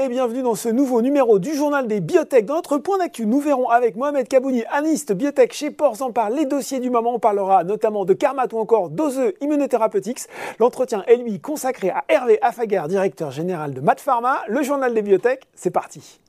et 0.00 0.08
bienvenue 0.08 0.42
dans 0.42 0.54
ce 0.54 0.70
nouveau 0.70 1.02
numéro 1.02 1.38
du 1.38 1.54
journal 1.54 1.86
des 1.86 2.00
biotech. 2.00 2.46
Dans 2.46 2.54
notre 2.54 2.78
point 2.78 2.96
d'actu, 2.96 3.26
nous 3.26 3.38
verrons 3.38 3.68
avec 3.68 3.96
Mohamed 3.96 4.26
Kabouni, 4.26 4.64
analyste 4.70 5.12
biotech 5.12 5.52
chez 5.52 5.70
Ports 5.70 5.96
les 6.34 6.46
dossiers 6.46 6.80
du 6.80 6.88
moment. 6.88 7.14
On 7.14 7.18
parlera 7.18 7.64
notamment 7.64 8.06
de 8.06 8.14
Carmat 8.14 8.46
ou 8.52 8.58
encore 8.58 8.88
d'Oseux 8.88 9.34
Immunotherapeutics. 9.42 10.20
L'entretien 10.58 11.04
est 11.06 11.16
lui 11.16 11.38
consacré 11.38 11.90
à 11.90 12.04
Hervé 12.08 12.38
Afagar, 12.40 12.88
directeur 12.88 13.30
général 13.30 13.74
de 13.74 13.80
Mat 13.82 14.00
Pharma. 14.00 14.38
Le 14.48 14.62
journal 14.62 14.94
des 14.94 15.02
biotech, 15.02 15.42
c'est 15.54 15.70
parti. 15.70 16.20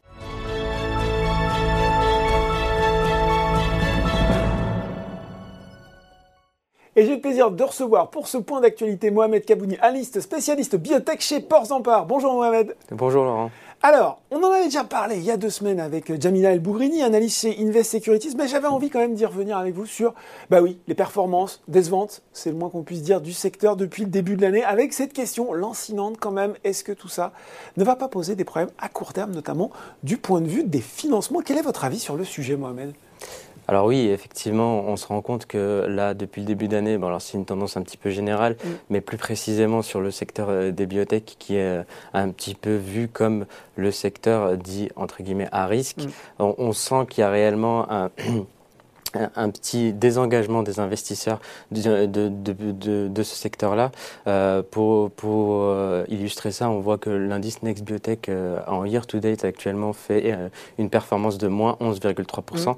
Et 6.97 7.05
j'ai 7.05 7.15
le 7.15 7.21
plaisir 7.21 7.51
de 7.51 7.63
recevoir 7.63 8.09
pour 8.09 8.27
ce 8.27 8.37
point 8.37 8.59
d'actualité 8.59 9.11
Mohamed 9.11 9.45
Kabouni, 9.45 9.77
analyste 9.77 10.19
spécialiste 10.19 10.75
biotech 10.75 11.21
chez 11.21 11.39
Ports 11.39 11.69
Bonjour 12.05 12.33
Mohamed. 12.33 12.75
Bonjour 12.91 13.23
Laurent. 13.23 13.49
Alors, 13.81 14.19
on 14.29 14.43
en 14.43 14.51
avait 14.51 14.65
déjà 14.65 14.83
parlé 14.83 15.15
il 15.15 15.23
y 15.23 15.31
a 15.31 15.37
deux 15.37 15.49
semaines 15.49 15.79
avec 15.79 16.21
Jamila 16.21 16.51
El 16.51 16.59
Bougrini, 16.59 17.01
analyste 17.01 17.39
chez 17.39 17.57
Invest 17.61 17.91
Securities, 17.91 18.35
mais 18.37 18.49
j'avais 18.49 18.67
envie 18.67 18.89
quand 18.89 18.99
même 18.99 19.13
d'y 19.13 19.25
revenir 19.25 19.57
avec 19.57 19.73
vous 19.73 19.85
sur, 19.85 20.13
bah 20.49 20.61
oui, 20.61 20.79
les 20.89 20.93
performances, 20.93 21.63
décevantes, 21.69 22.23
c'est 22.33 22.49
le 22.49 22.57
moins 22.57 22.69
qu'on 22.69 22.83
puisse 22.83 23.03
dire, 23.03 23.21
du 23.21 23.31
secteur 23.31 23.77
depuis 23.77 24.03
le 24.03 24.09
début 24.09 24.35
de 24.35 24.41
l'année, 24.41 24.65
avec 24.65 24.91
cette 24.91 25.13
question 25.13 25.53
lancinante 25.53 26.17
quand 26.19 26.31
même, 26.31 26.55
est-ce 26.65 26.83
que 26.83 26.91
tout 26.91 27.07
ça 27.07 27.31
ne 27.77 27.85
va 27.85 27.95
pas 27.95 28.09
poser 28.09 28.35
des 28.35 28.43
problèmes 28.43 28.71
à 28.77 28.89
court 28.89 29.13
terme, 29.13 29.31
notamment 29.31 29.71
du 30.03 30.17
point 30.17 30.41
de 30.41 30.47
vue 30.47 30.65
des 30.65 30.81
financements? 30.81 31.39
Quel 31.39 31.57
est 31.57 31.63
votre 31.63 31.85
avis 31.85 31.99
sur 31.99 32.17
le 32.17 32.25
sujet, 32.25 32.57
Mohamed? 32.57 32.93
Alors 33.67 33.85
oui, 33.85 34.07
effectivement, 34.07 34.81
on 34.81 34.97
se 34.97 35.07
rend 35.07 35.21
compte 35.21 35.45
que 35.45 35.85
là, 35.87 36.13
depuis 36.13 36.41
le 36.41 36.47
début 36.47 36.67
d'année, 36.67 36.97
bon, 36.97 37.07
alors 37.07 37.21
c'est 37.21 37.37
une 37.37 37.45
tendance 37.45 37.77
un 37.77 37.81
petit 37.81 37.97
peu 37.97 38.09
générale, 38.09 38.53
mm. 38.53 38.67
mais 38.89 39.01
plus 39.01 39.17
précisément 39.17 39.81
sur 39.81 40.01
le 40.01 40.11
secteur 40.11 40.49
euh, 40.49 40.71
des 40.71 40.85
biotech 40.85 41.35
qui 41.39 41.55
est 41.55 41.79
euh, 41.79 41.83
un 42.13 42.29
petit 42.29 42.55
peu 42.55 42.75
vu 42.75 43.07
comme 43.07 43.45
le 43.75 43.91
secteur 43.91 44.57
dit 44.57 44.89
entre 44.95 45.23
guillemets 45.23 45.49
à 45.51 45.67
risque. 45.67 46.03
Mm. 46.39 46.43
on, 46.57 46.73
sent 46.73 47.05
qu'il 47.09 47.21
y 47.21 47.23
a 47.23 47.29
réellement 47.29 47.91
un 47.91 48.09
un 49.13 49.49
petit 49.49 49.93
désengagement 49.93 50.63
des 50.63 50.79
investisseurs 50.79 51.39
de, 51.71 52.05
de, 52.05 52.29
de, 52.29 53.07
de 53.07 53.23
ce 53.23 53.35
secteur-là. 53.35 53.91
Euh, 54.27 54.61
pour 54.69 55.11
pour 55.11 55.63
euh, 55.63 56.05
illustrer 56.07 56.51
ça, 56.51 56.69
on 56.69 56.79
voit 56.79 56.97
que 56.97 57.09
l'indice 57.09 57.63
Next 57.63 57.83
Biotech 57.83 58.29
euh, 58.29 58.59
en 58.67 58.85
year-to-date 58.85 59.45
actuellement 59.45 59.93
fait 59.93 60.35
une 60.77 60.89
performance 60.89 61.37
de 61.37 61.47
moins 61.47 61.77
11,3%. 61.81 62.69
Mmh. 62.69 62.75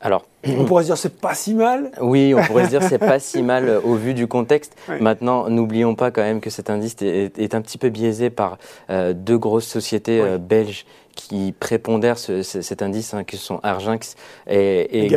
Alors, 0.00 0.24
on 0.46 0.64
pourrait 0.64 0.84
se 0.84 0.88
dire 0.88 0.98
c'est 0.98 1.20
pas 1.20 1.34
si 1.34 1.54
mal. 1.54 1.90
Oui, 2.00 2.34
on 2.34 2.42
pourrait 2.44 2.64
se 2.64 2.70
dire 2.70 2.82
c'est 2.82 2.98
pas 2.98 3.18
si 3.18 3.42
mal 3.42 3.80
au 3.84 3.94
vu 3.94 4.14
du 4.14 4.26
contexte. 4.26 4.76
Maintenant, 5.00 5.48
n'oublions 5.48 5.94
pas 5.94 6.10
quand 6.10 6.22
même 6.22 6.40
que 6.40 6.50
cet 6.50 6.70
indice 6.70 6.96
est, 7.02 7.38
est 7.38 7.54
un 7.54 7.60
petit 7.60 7.78
peu 7.78 7.88
biaisé 7.88 8.30
par 8.30 8.58
deux 8.88 9.38
grosses 9.38 9.66
sociétés 9.66 10.38
belges 10.38 10.86
qui 11.16 11.52
prépondèrent 11.58 12.18
cet 12.18 12.82
indice, 12.82 13.14
hein, 13.14 13.24
qui 13.24 13.36
sont 13.36 13.58
Arginx 13.64 14.14
et, 14.48 15.08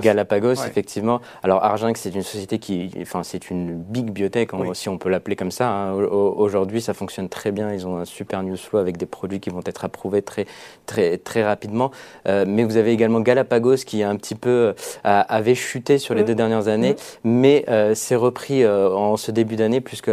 Galapagos, 0.00 0.64
effectivement. 0.66 1.20
Alors 1.42 1.62
Arginx, 1.62 2.00
c'est 2.00 2.14
une 2.14 2.22
société 2.22 2.58
qui, 2.58 2.90
enfin, 3.02 3.22
c'est 3.22 3.50
une 3.50 3.74
big 3.74 4.10
biotech, 4.10 4.54
hein, 4.54 4.72
si 4.72 4.88
on 4.88 4.96
peut 4.96 5.10
l'appeler 5.10 5.36
comme 5.36 5.50
ça. 5.50 5.68
Hein. 5.68 5.92
Aujourd'hui, 5.92 6.80
ça 6.80 6.94
fonctionne 6.94 7.28
très 7.28 7.50
bien. 7.52 7.72
Ils 7.72 7.86
ont 7.86 7.98
un 7.98 8.04
super 8.04 8.42
news 8.42 8.56
flow 8.56 8.78
avec 8.78 8.96
des 8.96 9.06
produits 9.06 9.40
qui 9.40 9.50
vont 9.50 9.62
être 9.66 9.84
approuvés 9.84 10.22
très, 10.22 10.46
très, 10.86 11.18
très 11.18 11.44
rapidement. 11.44 11.90
Euh, 12.28 12.44
mais 12.46 12.64
vous 12.64 12.76
avez 12.76 12.92
également 12.92 13.20
Galapagos 13.20 13.84
qui 13.84 14.02
un 14.02 14.16
petit 14.16 14.36
peu 14.36 14.48
euh, 14.48 14.72
avait 15.02 15.54
chuté 15.56 15.98
sur 15.98 16.14
les 16.14 16.22
deux 16.22 16.34
dernières 16.34 16.68
années, 16.68 16.94
mais 17.24 17.64
euh, 17.68 17.94
s'est 17.94 18.16
repris 18.16 18.66
en 18.66 19.16
ce 19.16 19.32
début 19.32 19.56
d'année, 19.56 19.80
puisque 19.80 20.10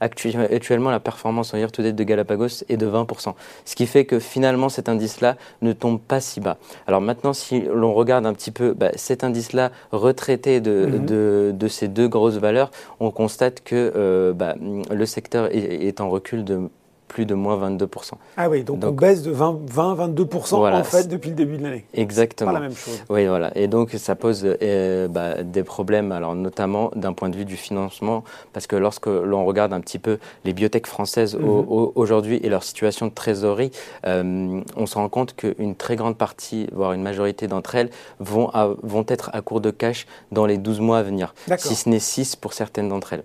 actuellement 0.00 0.90
la 0.90 1.00
performance 1.00 1.54
en 1.54 1.58
year 1.58 1.70
to 1.70 1.82
date 1.82 1.94
de 1.94 2.04
Galapagos 2.04 2.64
est 2.68 2.76
de 2.76 2.86
20%. 2.86 3.34
Ce 3.64 3.76
qui 3.76 3.86
fait 3.86 4.04
que 4.04 4.18
finalement 4.18 4.39
finalement 4.40 4.70
cet 4.70 4.88
indice-là 4.88 5.36
ne 5.60 5.74
tombe 5.74 6.00
pas 6.00 6.18
si 6.18 6.40
bas. 6.40 6.56
Alors 6.86 7.02
maintenant, 7.02 7.34
si 7.34 7.60
l'on 7.60 7.92
regarde 7.92 8.24
un 8.24 8.32
petit 8.32 8.50
peu 8.50 8.72
bah, 8.72 8.90
cet 8.96 9.22
indice-là 9.22 9.70
retraité 9.92 10.62
de, 10.62 10.86
mhm. 10.86 11.04
de, 11.04 11.54
de, 11.54 11.68
ces 11.68 11.88
deux 11.88 12.08
grosses 12.08 12.38
valeurs, 12.38 12.70
on 13.00 13.10
constate 13.10 13.62
que 13.62 13.92
euh, 13.94 14.32
bah, 14.32 14.54
le 14.90 15.04
secteur 15.04 15.54
est, 15.54 15.86
est 15.86 16.00
en 16.00 16.08
recul 16.08 16.42
de 16.42 16.70
plus 17.10 17.26
de 17.26 17.34
moins 17.34 17.58
22%. 17.70 18.12
Ah 18.36 18.48
oui, 18.48 18.62
donc, 18.62 18.78
on 18.84 18.92
baisse 18.92 19.22
de 19.22 19.34
20-22% 19.34 20.54
en 20.54 20.84
fait 20.84 21.08
depuis 21.08 21.30
le 21.30 21.36
début 21.36 21.58
de 21.58 21.64
l'année. 21.64 21.84
Exactement. 21.92 22.52
Pas 22.52 22.58
la 22.58 22.60
même 22.60 22.76
chose. 22.76 23.02
Oui, 23.10 23.26
voilà. 23.26 23.50
Et 23.56 23.66
donc 23.66 23.90
ça 23.90 24.14
pose 24.14 24.46
euh, 24.62 25.08
bah, 25.08 25.42
des 25.42 25.64
problèmes, 25.64 26.12
alors 26.12 26.36
notamment 26.36 26.92
d'un 26.94 27.12
point 27.12 27.28
de 27.28 27.36
vue 27.36 27.44
du 27.44 27.56
financement, 27.56 28.22
parce 28.52 28.68
que 28.68 28.76
lorsque 28.76 29.06
l'on 29.06 29.44
regarde 29.44 29.72
un 29.72 29.80
petit 29.80 29.98
peu 29.98 30.18
les 30.44 30.52
biotech 30.52 30.86
françaises 30.86 31.34
mhm. 31.34 31.44
aujourd'hui 31.96 32.38
et 32.42 32.48
leur 32.48 32.62
situation 32.62 33.06
de 33.06 33.12
trésorerie, 33.12 33.72
euh, 34.06 34.60
on 34.76 34.86
se 34.86 34.94
rend 34.94 35.08
compte 35.08 35.34
qu'une 35.34 35.74
très 35.74 35.96
grande 35.96 36.16
partie, 36.16 36.68
voire 36.72 36.92
une 36.92 37.02
majorité 37.02 37.48
d'entre 37.48 37.74
elles, 37.74 37.90
vont, 38.20 38.50
vont 38.84 39.04
être 39.08 39.30
à 39.32 39.42
court 39.42 39.60
de 39.60 39.72
cash 39.72 40.06
dans 40.30 40.46
les 40.46 40.58
12 40.58 40.78
mois 40.78 40.98
à 40.98 41.02
venir, 41.02 41.34
si 41.58 41.74
ce 41.74 41.88
n'est 41.88 41.98
6 41.98 42.36
pour 42.36 42.52
certaines 42.52 42.88
d'entre 42.88 43.14
elles. 43.14 43.24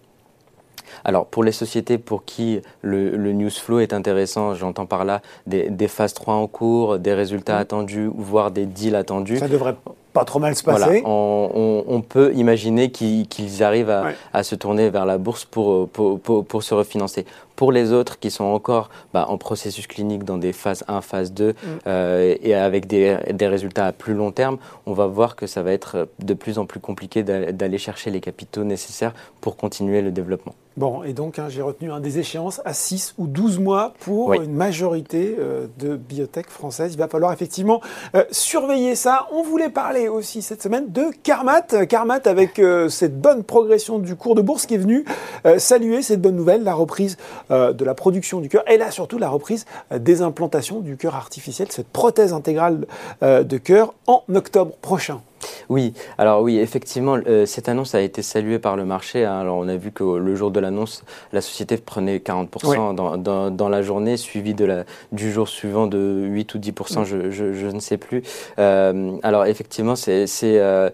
Alors, 1.06 1.28
pour 1.28 1.44
les 1.44 1.52
sociétés 1.52 2.00
pour 2.00 2.26
qui 2.26 2.60
le, 2.82 3.32
news 3.32 3.52
flow 3.52 3.80
est 3.80 3.94
intéressant, 3.94 4.56
j'entends 4.56 4.88
par 4.88 5.06
là 5.06 5.22
des, 5.46 5.88
phases 5.88 6.16
3 6.16 6.34
en 6.34 6.48
cours, 6.48 6.98
des 6.98 7.14
résultats 7.14 7.58
mmh. 7.58 7.62
attendus, 7.62 8.10
voire 8.16 8.50
des 8.50 8.66
deals 8.66 8.96
attendus. 8.96 9.38
Ça 9.38 9.48
devrait 9.48 9.76
pas 10.14 10.26
trop 10.26 10.40
mal 10.40 10.56
se 10.56 10.64
passer. 10.64 11.04
on, 11.06 12.04
peut 12.08 12.34
imaginer 12.34 12.90
qu'ils 12.90 13.64
arrivent 13.64 13.96
à, 14.34 14.44
se 14.44 14.56
tourner 14.56 14.90
vers 14.90 15.06
la 15.06 15.20
bourse 15.20 15.46
pour, 15.46 15.88
pour, 15.90 16.64
se 16.64 16.74
refinancer. 16.74 17.26
Pour 17.56 17.72
les 17.72 17.92
autres 17.92 18.20
qui 18.20 18.32
sont 18.32 18.44
encore 18.44 18.90
bah, 19.14 19.26
en 19.30 19.38
processus 19.38 19.88
clinique 19.88 20.24
dans 20.24 20.38
des 20.38 20.54
phases 20.54 20.84
1, 20.88 21.02
phase 21.02 21.34
2 21.34 21.50
mm. 21.50 21.54
euh, 21.88 22.36
et 22.42 22.54
avec 22.54 22.88
des, 22.88 23.18
des, 23.34 23.48
résultats 23.48 23.88
à 23.88 23.92
plus 23.92 24.14
long 24.14 24.32
terme, 24.32 24.58
on 24.86 24.94
va 24.94 25.08
voir 25.08 25.36
que 25.36 25.48
ça 25.48 25.64
va 25.64 25.72
être 25.72 26.08
de 26.20 26.34
plus 26.34 26.58
en 26.58 26.66
plus 26.66 26.80
compliqué 26.80 27.24
d'aller 27.24 27.78
chercher 27.78 28.12
les 28.12 28.22
capitaux 28.22 28.64
nécessaires 28.64 29.14
pour 29.42 29.58
continuer 29.58 30.02
le 30.02 30.12
développement. 30.12 30.56
Bon, 30.78 31.04
et 31.04 31.14
donc 31.14 31.40
hein, 31.40 31.46
j'ai 31.48 31.62
retenu 31.62 31.90
un 31.90 32.02
des 32.02 32.20
échéances 32.20 32.62
à 32.66 32.74
6 32.74 33.16
ou 33.18 33.28
12 33.28 33.60
mois 33.60 33.94
pour 34.02 34.34
une 34.34 34.52
majorité 34.52 35.34
euh, 35.40 35.68
de 35.80 35.96
biotech 35.96 36.50
françaises. 36.50 36.94
Il 36.96 36.98
va 36.98 37.08
falloir 37.08 37.32
effectivement 37.32 37.80
euh, 38.14 38.26
surveiller 38.30 38.96
ça. 38.96 39.28
On 39.32 39.42
voulait 39.42 39.70
parler 39.70 40.10
aussi 40.10 40.42
cette 40.42 40.62
semaine 40.62 40.92
de 40.92 41.06
Carmat. 41.24 41.86
Carmat 41.88 42.20
avec 42.26 42.60
euh, 42.60 42.90
cette 42.90 43.22
bonne 43.22 43.46
progression 43.46 44.00
du 44.00 44.18
cours 44.18 44.36
de 44.36 44.42
bourse 44.42 44.66
qui 44.66 44.74
est 44.74 44.80
venue 44.80 45.06
euh, 45.46 45.60
saluer 45.60 46.02
cette 46.02 46.22
bonne 46.22 46.36
nouvelle, 46.36 46.64
la 46.64 46.74
reprise 46.74 47.18
euh, 47.45 47.45
de 47.50 47.86
la 47.86 47.94
production 47.94 48.40
du 48.40 48.50
cœur 48.50 48.70
et 48.70 48.78
là 48.78 48.92
surtout 48.92 49.18
la 49.18 49.30
reprise 49.30 49.66
des 49.96 50.22
implantations 50.22 50.80
du 50.80 50.98
cœur 50.98 51.16
artificiel, 51.16 51.68
cette 51.72 51.88
prothèse 51.88 52.34
intégrale 52.34 52.86
de 53.22 53.58
cœur 53.58 53.94
en 54.08 54.24
octobre 54.34 54.76
prochain. 54.82 55.22
Oui, 55.70 55.94
alors 56.18 56.42
oui, 56.42 56.60
effectivement, 56.60 57.18
euh, 57.28 57.46
cette 57.46 57.70
annonce 57.70 57.96
a 57.96 58.02
été 58.02 58.22
saluée 58.22 58.60
par 58.60 58.76
le 58.76 58.86
marché. 58.86 59.26
Hein. 59.26 59.40
Alors 59.40 59.58
on 59.58 59.68
a 59.68 59.76
vu 59.76 59.92
que 59.92 60.04
le 60.04 60.36
jour 60.36 60.52
de 60.52 60.60
l'annonce, 60.60 61.04
la 61.34 61.42
société 61.42 61.78
prenait 61.78 62.18
40% 62.18 62.96
dans, 62.96 63.52
dans, 63.52 63.70
la 63.70 63.82
journée, 63.82 64.18
suivi 64.18 64.54
de 64.54 64.66
la, 64.66 64.84
du 65.12 65.32
jour 65.32 65.48
suivant 65.48 65.88
de 65.88 66.26
8 66.28 66.56
ou 66.56 66.60
10%, 66.60 67.00
mm. 67.00 67.04
je, 67.06 67.32
je, 67.32 67.54
je, 67.54 67.68
ne 67.68 67.80
sais 67.80 67.98
plus. 67.98 68.22
Euh, 68.60 69.18
alors 69.24 69.46
effectivement, 69.46 69.96
c'est, 69.96 70.26
euh, 70.44 70.90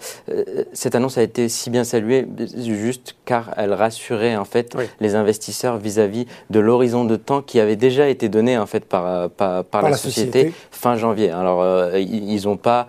cette 0.73 0.95
annonce 0.95 1.17
a 1.17 1.23
été 1.23 1.49
si 1.49 1.69
bien 1.69 1.83
saluée 1.83 2.27
juste 2.57 3.15
car 3.25 3.53
elle 3.57 3.73
rassurait 3.73 4.35
en 4.35 4.45
fait 4.45 4.75
les 4.99 5.15
investisseurs 5.15 5.77
vis-à-vis 5.77 6.27
de 6.49 6.59
l'horizon 6.59 7.05
de 7.05 7.15
temps 7.15 7.41
qui 7.41 7.59
avait 7.59 7.75
déjà 7.75 8.07
été 8.07 8.29
donné 8.29 8.57
en 8.57 8.65
fait 8.65 8.85
par, 8.85 9.29
par, 9.29 9.63
par, 9.65 9.81
la, 9.81 9.97
société, 9.97 10.53
fin 10.71 10.95
janvier. 10.95 11.29
Alors 11.29 11.95
ils 11.97 12.43
n'ont 12.45 12.57
pas 12.57 12.87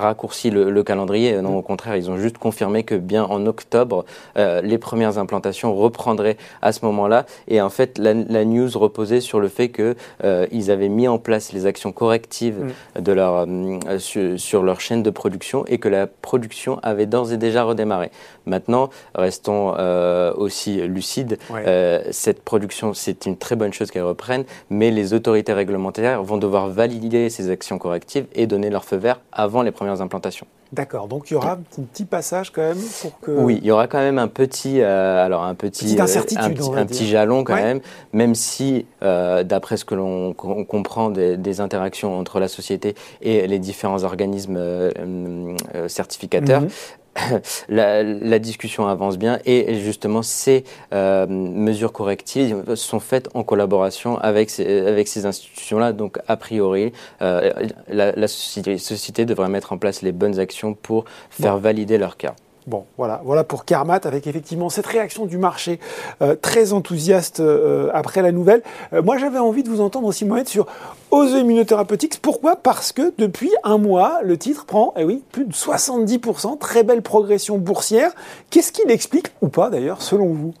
raccourci 0.00 0.50
le, 0.50 0.82
calendrier. 0.82 1.40
Non, 1.42 1.56
au 1.56 1.62
contraire, 1.62 1.96
ils 1.96 2.10
ont 2.10 2.16
juste 2.16 2.38
confirmé 2.38 2.82
que 2.84 2.94
bien 2.94 3.24
en 3.24 3.46
octobre, 3.46 4.04
euh, 4.36 4.60
les 4.62 4.78
premières 4.78 5.18
implantations 5.18 5.74
reprendraient 5.74 6.36
à 6.62 6.72
ce 6.72 6.84
moment-là. 6.84 7.26
Et 7.48 7.60
en 7.60 7.70
fait, 7.70 7.98
la, 7.98 8.14
news 8.14 8.70
reposait 8.74 9.20
sur 9.20 9.40
le 9.40 9.48
fait 9.48 9.68
qu'ils 9.68 9.94
euh, 10.24 10.46
avaient 10.68 10.88
mis 10.88 11.08
en 11.08 11.18
place 11.18 11.52
les 11.52 11.66
actions 11.66 11.92
correctives 11.92 12.72
mm. 12.96 13.02
de 13.02 13.12
leur, 13.12 13.46
euh, 13.46 13.98
sur, 13.98 14.62
leur 14.62 14.80
chaîne 14.80 15.02
de 15.02 15.10
production 15.10 15.64
et 15.66 15.78
que 15.78 15.88
la 15.88 16.06
production 16.06 16.78
avait 16.82 17.06
d'ores 17.06 17.32
et 17.32 17.36
déjà 17.36 17.64
redémarré. 17.64 18.10
Maintenant, 18.46 18.90
restons 19.14 19.74
aussi 20.36 20.80
lucides. 20.82 21.38
cette 22.10 22.42
production, 22.42 22.94
c'est 22.94 23.26
une 23.26 23.36
très 23.36 23.56
bonne 23.56 23.72
chose 23.72 23.90
qu'elle 23.90 24.02
reprenne, 24.02 24.44
mais 24.70 24.90
les 24.90 25.14
autorités 25.14 25.52
réglementaires 25.52 26.22
vont 26.22 26.36
devoir 26.36 26.68
valider 26.68 27.30
ces 27.30 27.50
actions 27.50 27.78
correctives 27.78 28.26
et 28.34 28.46
donner 28.46 28.70
leur 28.70 28.84
feu 28.84 28.96
vert 28.96 29.20
avant 29.32 29.62
les 29.62 29.70
premières 29.70 29.89
implantations. 29.98 30.46
D'accord, 30.72 31.08
donc 31.08 31.30
il 31.30 31.34
y 31.34 31.36
aura 31.36 31.52
un 31.52 31.84
petit 31.84 32.04
passage 32.04 32.50
quand 32.50 32.62
même 32.62 32.78
pour 33.00 33.18
que... 33.18 33.32
Oui, 33.32 33.58
il 33.60 33.66
y 33.66 33.70
aura 33.72 33.88
quand 33.88 33.98
même 33.98 34.18
un 34.18 34.28
petit, 34.28 34.80
euh, 34.80 35.24
alors 35.24 35.42
un 35.42 35.56
petit, 35.56 35.98
euh, 35.98 36.02
un, 36.02 36.86
petit, 36.86 37.08
jalon 37.08 37.42
quand 37.42 37.56
même, 37.56 37.80
même 38.12 38.36
si, 38.36 38.86
euh, 39.02 39.42
d'après 39.42 39.76
ce 39.76 39.84
que 39.84 39.96
l'on 39.96 40.32
comprend 40.32 41.10
des, 41.10 41.60
interactions 41.60 42.16
entre 42.16 42.38
la 42.38 42.46
société 42.46 42.94
et 43.20 43.48
les 43.48 43.58
différents 43.58 44.04
organismes 44.04 44.60
certificateurs, 45.88 46.62
mhm. 46.62 46.68
la, 47.68 48.38
discussion 48.38 48.86
avance 48.86 49.18
bien 49.18 49.38
et 49.44 49.80
justement 49.80 50.22
ces 50.22 50.64
mesures 50.92 51.92
correctives 51.92 52.74
sont 52.74 53.00
faites 53.00 53.28
en 53.34 53.42
collaboration 53.42 54.18
avec 54.18 54.50
ces, 54.50 54.86
avec 54.86 55.08
ces 55.08 55.26
institutions-là. 55.26 55.92
Donc 55.92 56.18
a 56.26 56.36
priori, 56.36 56.92
la, 57.20 58.28
société, 58.28 59.24
devrait 59.24 59.48
mettre 59.48 59.72
en 59.72 59.78
place 59.78 60.02
les 60.02 60.12
bonnes 60.12 60.38
actions 60.38 60.74
pour 60.74 61.04
faire 61.30 61.58
valider 61.58 61.98
leur 61.98 62.16
cas. 62.16 62.34
Bon, 62.66 62.84
voilà, 62.98 63.22
voilà 63.24 63.42
pour 63.42 63.64
Carmat, 63.64 64.00
avec 64.04 64.26
effectivement 64.26 64.68
cette 64.68 64.86
réaction 64.86 65.24
du 65.24 65.38
marché 65.38 65.80
euh, 66.20 66.36
très 66.36 66.72
enthousiaste 66.72 67.40
euh, 67.40 67.90
après 67.94 68.20
la 68.20 68.32
nouvelle. 68.32 68.62
Euh, 68.92 69.02
moi, 69.02 69.16
j'avais 69.16 69.38
envie 69.38 69.62
de 69.62 69.70
vous 69.70 69.80
entendre 69.80 70.06
aussi, 70.06 70.26
Mohamed, 70.26 70.46
sur 70.46 70.66
Ose 71.10 71.32
Immunotherapeutics. 71.32 72.20
Pourquoi? 72.20 72.56
Parce 72.56 72.92
que 72.92 73.14
depuis 73.16 73.50
un 73.64 73.78
mois, 73.78 74.20
le 74.22 74.36
titre 74.36 74.66
prend, 74.66 74.92
eh 74.98 75.04
oui, 75.04 75.22
plus 75.32 75.46
de 75.46 75.52
70%, 75.52 76.58
très 76.58 76.82
belle 76.82 77.02
progression 77.02 77.56
boursière. 77.56 78.12
Qu'est-ce 78.50 78.72
qui 78.72 78.86
l'explique, 78.86 79.28
ou 79.40 79.48
pas 79.48 79.70
d'ailleurs, 79.70 80.02
selon 80.02 80.26
vous? 80.26 80.54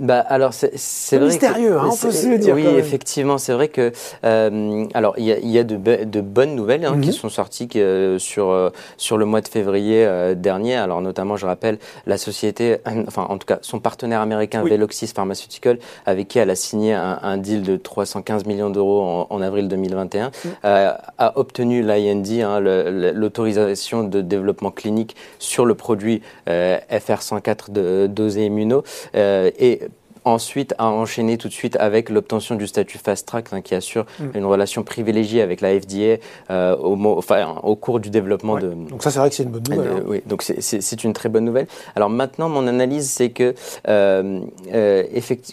Bah 0.00 0.20
alors 0.20 0.52
c'est 0.54 1.18
mystérieux, 1.18 1.76
hein, 1.76 1.88
on 1.90 1.96
peut 1.96 2.12
se 2.12 2.28
le 2.28 2.38
dire. 2.38 2.54
Oui, 2.54 2.64
effectivement, 2.64 3.36
c'est 3.36 3.52
vrai 3.52 3.68
que 3.68 3.92
euh, 4.24 4.86
alors 4.94 5.14
il 5.18 5.24
y 5.24 5.32
a, 5.32 5.38
y 5.38 5.58
a 5.58 5.64
de, 5.64 6.04
de, 6.04 6.20
bonnes 6.20 6.54
nouvelles 6.54 6.84
hein, 6.84 6.98
qui 7.00 7.08
mhm. 7.08 7.14
sont 7.14 7.28
sorties 7.28 7.68
euh, 7.76 8.18
sur 8.18 8.50
euh, 8.50 8.70
sur 8.96 9.18
le 9.18 9.24
mois 9.24 9.40
de 9.40 9.48
février 9.48 10.04
euh, 10.04 10.34
dernier. 10.36 10.76
Alors 10.76 11.00
notamment, 11.00 11.36
je 11.36 11.46
rappelle 11.46 11.78
la 12.06 12.16
société, 12.16 12.78
enfin 13.08 13.26
en 13.28 13.38
tout 13.38 13.46
cas 13.46 13.58
son 13.62 13.80
partenaire 13.80 14.20
américain 14.20 14.62
Veloxis 14.62 15.08
Pharmaceutical, 15.08 15.78
avec 16.06 16.28
qui 16.28 16.38
elle 16.38 16.50
a 16.50 16.56
signé 16.56 16.94
un, 16.94 17.18
un 17.20 17.36
deal 17.36 17.62
de 17.62 17.76
315 17.76 18.44
millions 18.44 18.70
d'euros 18.70 19.02
en, 19.02 19.26
en, 19.30 19.42
avril 19.42 19.66
2021, 19.66 20.26
mhm. 20.26 20.30
a 20.62 21.32
obtenu 21.36 21.82
l'IND, 21.82 22.42
hein, 22.42 22.60
l'autorisation 22.60 24.04
de 24.04 24.20
développement 24.20 24.70
clinique 24.70 25.16
sur 25.40 25.64
le 25.64 25.74
produit 25.74 26.22
FR104 26.46 27.72
de 27.72 28.06
dosé 28.06 28.46
immuno 28.46 28.84
et 29.14 29.87
ensuite 30.28 30.74
a 30.78 30.86
enchaîné 30.86 31.38
tout 31.38 31.48
de 31.48 31.52
suite 31.52 31.76
avec 31.76 32.10
l'obtention 32.10 32.54
du 32.54 32.66
statut 32.66 32.98
fast 32.98 33.26
track 33.26 33.48
hein, 33.52 33.60
qui 33.60 33.74
assure 33.74 34.04
mm. 34.20 34.24
une 34.34 34.44
relation 34.44 34.82
privilégiée 34.82 35.42
avec 35.42 35.60
la 35.60 35.78
FDA 35.78 36.18
euh, 36.50 36.76
au, 36.76 36.96
enfin, 37.16 37.56
au, 37.62 37.76
cours 37.76 38.00
du 38.00 38.10
développement 38.10 38.58
de. 38.58 38.68
Donc 38.68 39.02
ça 39.02 39.10
c'est 39.10 39.18
vrai 39.18 39.30
que 39.30 39.34
c'est 39.34 39.44
une 39.44 39.50
bonne 39.50 39.64
nouvelle. 39.68 39.92
Hein. 39.92 40.02
Oui, 40.06 40.22
donc 40.26 40.42
c'est 40.42 41.04
une 41.04 41.12
très 41.12 41.28
bonne 41.28 41.44
nouvelle. 41.44 41.66
Alors 41.96 42.10
maintenant 42.10 42.48
mon 42.48 42.66
analyse 42.66 43.10
c'est 43.10 43.30
que 43.30 43.54
euh, 43.88 44.40
euh 44.72 45.04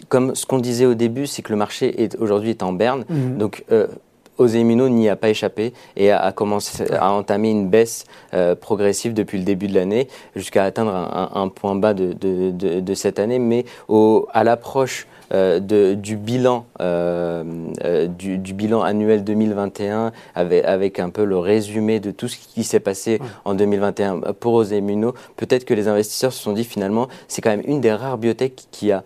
comme 0.08 0.34
ce 0.34 0.46
qu'on 0.46 0.58
disait 0.58 0.86
au 0.86 0.94
début 0.94 1.26
c'est 1.26 1.42
que 1.42 1.52
le 1.52 1.58
marché 1.58 2.02
est 2.02 2.16
aujourd'hui 2.18 2.50
est 2.50 2.62
en 2.62 2.72
berne. 2.72 3.04
Mm-hmm. 3.10 3.36
Donc 3.36 3.64
Osémino 4.38 4.88
n'y 4.88 5.08
a 5.08 5.16
pas 5.16 5.28
échappé 5.28 5.72
et 5.96 6.10
a, 6.10 6.32
commencé 6.32 6.84
à 6.92 7.12
entamer 7.12 7.50
une 7.50 7.68
baisse 7.68 8.04
euh, 8.34 8.54
progressive 8.54 9.14
depuis 9.14 9.38
le 9.38 9.44
début 9.44 9.68
de 9.68 9.74
l'année 9.74 10.08
jusqu'à 10.34 10.64
atteindre 10.64 10.92
un, 10.92 11.48
point 11.48 11.74
bas 11.74 11.94
de, 11.94 12.94
cette 12.94 13.18
année. 13.18 13.38
Mais 13.38 13.64
au, 13.88 14.26
à 14.32 14.44
l'approche 14.44 15.06
euh, 15.32 15.58
du 15.96 16.16
bilan 16.16 16.66
euh, 16.80 17.42
du, 18.06 18.54
bilan 18.54 18.82
annuel 18.82 19.24
2021 19.24 20.12
avec, 20.36 20.64
avec, 20.64 21.00
un 21.00 21.10
peu 21.10 21.24
le 21.24 21.36
résumé 21.36 21.98
de 21.98 22.12
tout 22.12 22.28
ce 22.28 22.36
qui 22.36 22.62
s'est 22.62 22.78
passé 22.78 23.20
en 23.44 23.54
2021 23.54 24.20
pour 24.38 24.54
Osémino, 24.54 25.14
peut-être 25.36 25.64
que 25.64 25.74
les 25.74 25.88
investisseurs 25.88 26.32
se 26.32 26.40
sont 26.40 26.52
dit 26.52 26.62
finalement 26.62 27.08
c'est 27.26 27.42
quand 27.42 27.50
même 27.50 27.64
une 27.66 27.80
des 27.80 27.92
rares 27.92 28.18
biotech 28.18 28.68
qui 28.70 28.92
a 28.92 29.02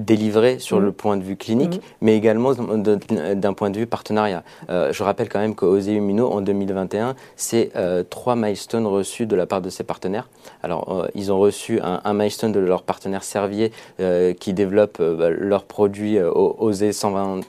délivré 0.00 0.58
sur 0.58 0.80
mm. 0.80 0.84
le 0.84 0.92
point 0.92 1.16
de 1.16 1.22
vue 1.22 1.36
clinique, 1.36 1.76
mm. 1.76 1.80
mais 2.00 2.16
également 2.16 2.54
d'un 2.54 3.52
point 3.52 3.70
de 3.70 3.78
vue 3.78 3.86
partenariat. 3.86 4.42
Euh, 4.68 4.92
je 4.92 5.02
rappelle 5.02 5.28
quand 5.28 5.38
même 5.38 5.54
qu'Osé 5.54 5.94
Immuno, 5.94 6.30
en 6.30 6.40
2021, 6.40 7.14
c'est 7.36 7.70
euh, 7.76 8.02
trois 8.02 8.36
milestones 8.36 8.86
reçus 8.86 9.26
de 9.26 9.36
la 9.36 9.46
part 9.46 9.60
de 9.60 9.70
ses 9.70 9.84
partenaires. 9.84 10.28
Alors, 10.62 11.04
euh, 11.04 11.08
ils 11.14 11.32
ont 11.32 11.38
reçu 11.38 11.80
un, 11.80 12.00
un, 12.04 12.14
milestone 12.14 12.52
de 12.52 12.60
leur 12.60 12.82
partenaire 12.82 13.22
Servier 13.22 13.72
qui 14.40 14.52
développe 14.52 14.98
leurs 15.00 15.64
produits 15.64 16.18
Osé 16.20 16.92
120 16.92 17.40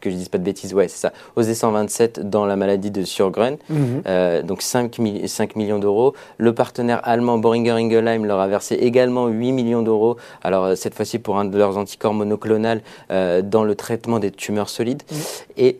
que 0.00 0.10
je 0.10 0.16
dise 0.16 0.28
pas 0.28 0.38
de 0.38 0.44
bêtises, 0.44 0.74
ouais, 0.74 0.88
c'est 0.88 0.98
ça, 0.98 1.12
OSE 1.36 1.52
127 1.52 2.28
dans 2.28 2.46
la 2.46 2.56
maladie 2.56 2.90
de 2.90 3.04
Sjogren, 3.04 3.56
mhm. 3.68 4.02
euh, 4.06 4.42
donc 4.42 4.62
5, 4.62 4.98
5 5.26 5.56
millions 5.56 5.78
d'euros. 5.78 6.14
Le 6.38 6.54
partenaire 6.54 7.00
allemand 7.04 7.38
Boehringer 7.38 7.72
Ingelheim 7.72 8.24
leur 8.24 8.40
a 8.40 8.48
versé 8.48 8.74
également 8.74 9.28
8 9.28 9.52
millions 9.52 9.82
d'euros, 9.82 10.16
alors 10.42 10.64
euh, 10.64 10.74
cette 10.74 10.94
fois-ci 10.94 11.18
pour 11.18 11.38
un 11.38 11.44
de 11.44 11.56
leurs 11.56 11.76
anticorps 11.76 12.14
monoclonales 12.14 12.82
euh, 13.10 13.42
dans 13.42 13.64
le 13.64 13.74
traitement 13.74 14.18
des 14.18 14.30
tumeurs 14.30 14.68
solides. 14.68 15.02
Mhm. 15.10 15.18
Et 15.56 15.78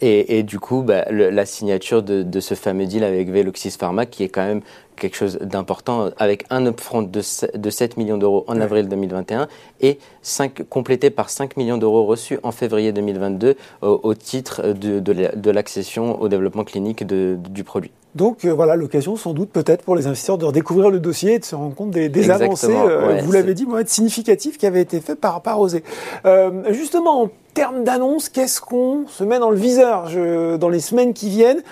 et, 0.00 0.38
et, 0.38 0.42
du 0.42 0.58
coup, 0.58 0.82
bah, 0.82 1.04
la 1.10 1.44
signature 1.44 2.02
de, 2.02 2.22
de, 2.22 2.40
ce 2.40 2.54
fameux 2.54 2.86
deal 2.86 3.04
avec 3.04 3.30
Veloxis 3.30 3.72
Pharma, 3.72 4.06
qui 4.06 4.22
est 4.22 4.28
quand 4.28 4.44
même 4.44 4.62
quelque 5.02 5.16
chose 5.16 5.38
d'important, 5.42 6.10
avec 6.16 6.44
un 6.48 6.64
upfront 6.66 7.02
de, 7.02 7.20
de 7.54 7.70
7 7.70 7.96
millions 7.96 8.16
d'euros 8.16 8.44
en 8.46 8.60
avril 8.60 8.88
2021 8.88 9.48
et 9.80 9.98
5, 10.22 10.62
complété 10.68 11.10
par 11.10 11.28
5 11.28 11.56
millions 11.56 11.76
d'euros 11.76 12.06
reçus 12.06 12.38
en 12.42 12.52
février 12.52 12.92
2022 12.92 13.56
au, 13.82 14.14
titre 14.14 14.72
de, 14.72 15.00
de 15.00 15.50
l'accession 15.50 16.20
au 16.22 16.28
développement 16.28 16.64
clinique 16.64 17.04
du 17.04 17.64
produit. 17.64 17.90
Donc 18.14 18.44
euh, 18.44 18.50
voilà 18.50 18.76
l'occasion 18.76 19.16
sans 19.16 19.32
doute 19.32 19.50
peut-être 19.50 19.82
pour 19.84 19.96
les 19.96 20.06
investisseurs 20.06 20.36
de 20.36 20.44
redécouvrir 20.44 20.90
le 20.90 21.00
dossier 21.00 21.34
et 21.34 21.38
de 21.38 21.44
se 21.44 21.54
rendre 21.54 21.74
compte 21.74 21.90
des, 21.90 22.30
avancées, 22.30 22.68
euh, 22.70 23.20
vous 23.24 23.32
l'avez 23.32 23.54
dit, 23.54 23.66
significatives 23.86 24.58
qui 24.58 24.66
avaient 24.66 24.82
été 24.82 25.00
faites 25.00 25.18
par, 25.18 25.40
par 25.40 25.60
Osé. 25.60 25.82
Euh, 26.26 26.62
justement, 26.70 27.22
en 27.22 27.30
termes 27.54 27.84
d'annonce, 27.84 28.28
qu'est-ce 28.28 28.60
qu'on 28.60 29.06
se 29.06 29.24
met 29.24 29.38
dans 29.38 29.50
le 29.50 29.56
viseur 29.56 30.08
je, 30.08 30.56
dans 30.56 30.68
les 30.68 30.80
semaines 30.80 31.14
qui 31.14 31.30
viennent? 31.30 31.62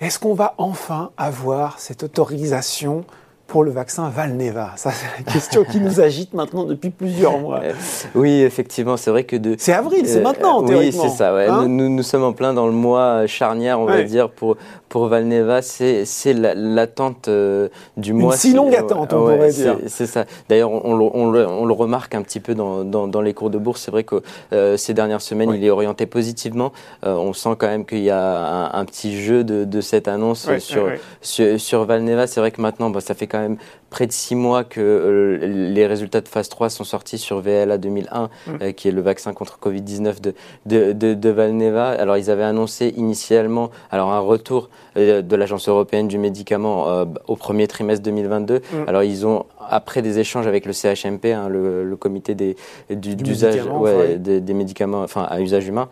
Est-ce 0.00 0.18
qu'on 0.18 0.34
va 0.34 0.54
enfin 0.58 1.10
avoir 1.16 1.78
cette 1.78 2.04
autorisation 2.04 3.04
pour 3.48 3.64
le 3.64 3.70
vaccin 3.70 4.10
Valneva 4.10 4.72
Ça, 4.76 4.90
c'est 4.92 5.24
la 5.24 5.32
question 5.32 5.64
qui 5.64 5.80
nous 5.80 6.00
agite 6.00 6.34
maintenant 6.34 6.64
depuis 6.64 6.90
plusieurs 6.90 7.38
mois. 7.38 7.60
Euh, 7.64 7.72
oui, 8.14 8.42
effectivement, 8.42 8.98
c'est 8.98 9.10
vrai 9.10 9.24
que 9.24 9.36
de. 9.36 9.56
C'est 9.58 9.72
avril, 9.72 10.06
c'est 10.06 10.20
maintenant, 10.20 10.62
théoriquement. 10.62 11.04
Oui, 11.04 11.08
c'est 11.10 11.16
ça. 11.16 11.34
Ouais. 11.34 11.46
Hein 11.48 11.66
nous, 11.66 11.88
nous, 11.88 12.02
sommes 12.02 12.24
en 12.24 12.34
plein 12.34 12.52
dans 12.52 12.66
le 12.66 12.74
mois 12.74 13.26
charnière, 13.26 13.80
on 13.80 13.86
va 13.86 14.02
dire, 14.02 14.28
pour, 14.28 14.58
pour 14.90 15.06
Valneva. 15.06 15.62
C'est 15.62 16.04
l'attente 16.34 17.28
euh, 17.28 17.68
du 17.96 18.12
mois. 18.12 18.34
Une 18.34 18.38
si 18.38 18.52
longue 18.52 18.74
attente, 18.74 19.14
on 19.14 19.20
pourrait 19.20 19.50
dire. 19.50 19.78
C'est 19.86 20.06
ça. 20.06 20.26
D'ailleurs, 20.50 20.70
on, 20.70 20.92
on, 21.00 21.34
on, 21.34 21.64
le 21.64 21.72
remarque 21.72 22.14
un 22.14 22.22
petit 22.22 22.40
peu 22.40 22.54
dans, 22.54 22.84
dans, 22.84 23.08
dans 23.08 23.22
les 23.22 23.32
cours 23.32 23.50
de 23.50 23.58
bourse. 23.58 23.80
C'est 23.80 23.90
vrai 23.90 24.04
que 24.04 24.22
euh, 24.52 24.76
ces 24.76 24.92
dernières 24.92 25.22
semaines, 25.22 25.52
il 25.54 25.64
est 25.64 25.70
orienté 25.70 26.04
positivement. 26.04 26.72
on 27.02 27.32
sent 27.32 27.56
quand 27.56 27.68
même 27.68 27.86
qu'il 27.86 28.02
y 28.02 28.10
a 28.10 28.76
un, 28.76 28.84
petit 28.84 29.18
jeu 29.18 29.42
de, 29.42 29.64
de 29.64 29.80
cette 29.80 30.06
annonce 30.06 30.46
sur, 30.58 30.90
sur, 31.22 31.58
sur, 31.58 31.84
Valneva. 31.86 32.26
C'est 32.26 32.40
vrai 32.40 32.50
que 32.50 32.60
maintenant, 32.60 32.90
bah, 32.90 33.00
ça 33.00 33.14
fait 33.14 33.26
quand 33.26 33.37
même 33.40 33.58
près 33.90 34.06
de 34.06 34.12
six 34.12 34.34
mois 34.34 34.64
que 34.64 34.80
euh, 34.80 35.46
les 35.46 35.86
résultats 35.86 36.20
de 36.20 36.28
phase 36.28 36.48
3 36.48 36.68
sont 36.70 36.84
sortis 36.84 37.18
sur 37.18 37.40
VLA 37.40 37.78
2001, 37.78 38.24
mm. 38.24 38.50
euh, 38.60 38.72
qui 38.72 38.88
est 38.88 38.92
le 38.92 39.00
vaccin 39.00 39.32
contre 39.32 39.58
Covid-19 39.62 40.20
de, 40.20 40.34
de, 40.66 40.92
de, 40.92 41.14
de, 41.14 41.30
Valneva. 41.30 41.88
Alors, 41.90 42.16
ils 42.16 42.30
avaient 42.30 42.44
annoncé 42.44 42.92
initialement 42.96 43.70
alors, 43.90 44.12
un 44.12 44.20
retour 44.20 44.68
euh, 44.96 45.22
de 45.22 45.36
l'Agence 45.36 45.68
européenne 45.68 46.08
du 46.08 46.18
médicament 46.18 47.04
au 47.26 47.36
premier 47.36 47.66
trimestre 47.66 48.02
2022. 48.04 48.56
Mm. 48.56 48.76
Alors, 48.86 49.02
ils 49.02 49.26
ont, 49.26 49.46
après 49.68 50.02
des 50.02 50.18
échanges 50.18 50.46
avec 50.46 50.66
le 50.66 50.72
CHMP, 50.72 51.26
hein, 51.26 51.48
le, 51.48 51.96
comité 51.98 52.34
des, 52.34 52.56
du, 52.90 53.16
d'usage 53.16 53.60
des, 54.18 54.40
des 54.40 54.54
médicaments 54.54 55.02
enfin, 55.02 55.26
à 55.28 55.40
usage 55.40 55.66
humain, 55.66 55.88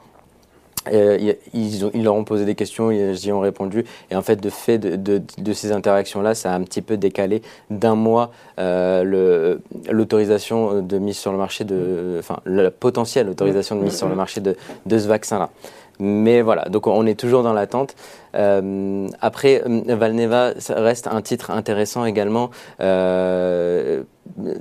euh, 0.93 1.35
ils, 1.55 2.03
leur 2.03 2.15
ont 2.15 2.25
posé 2.25 2.45
des 2.45 2.55
questions, 2.55 2.91
ils 2.91 3.27
y 3.27 3.33
ont 3.33 3.41
répondu. 3.41 3.85
Et 4.11 4.17
en 4.17 4.23
fait, 4.23 4.37
de 4.37 4.51
fait 4.51 4.79
de, 4.79 5.53
ces 5.53 5.73
interactions-là, 5.73 6.35
ça 6.35 6.53
a 6.53 6.57
un 6.57 6.63
petit 6.63 6.83
peu 6.83 6.97
décalé 6.97 7.43
d'un 7.71 7.95
mois 7.95 8.31
euh, 8.59 9.57
l'autorisation 9.91 10.83
de 10.83 10.99
mise 10.99 11.17
sur 11.17 11.33
le 11.33 11.39
marché 11.39 11.65
de, 11.65 12.17
enfin, 12.19 12.39
la 12.45 12.71
potentielle 12.71 13.29
autorisation 13.29 13.77
de 13.77 13.83
mise 13.83 13.97
sur 13.97 14.09
le 14.09 14.15
marché 14.15 14.41
de, 14.41 14.57
ce 14.89 15.09
vaccin-là. 15.09 15.51
Mais 15.99 16.43
voilà, 16.43 16.67
donc 16.67 16.87
on 16.87 17.07
est 17.07 17.19
toujours 17.19 17.43
dans 17.43 17.55
l'attente. 17.55 17.95
Euh, 18.35 19.09
après, 19.23 19.63
Valneva 19.67 20.53
reste 20.69 21.07
un 21.07 21.23
titre 21.23 21.51
intéressant 21.51 22.05
également. 22.05 22.51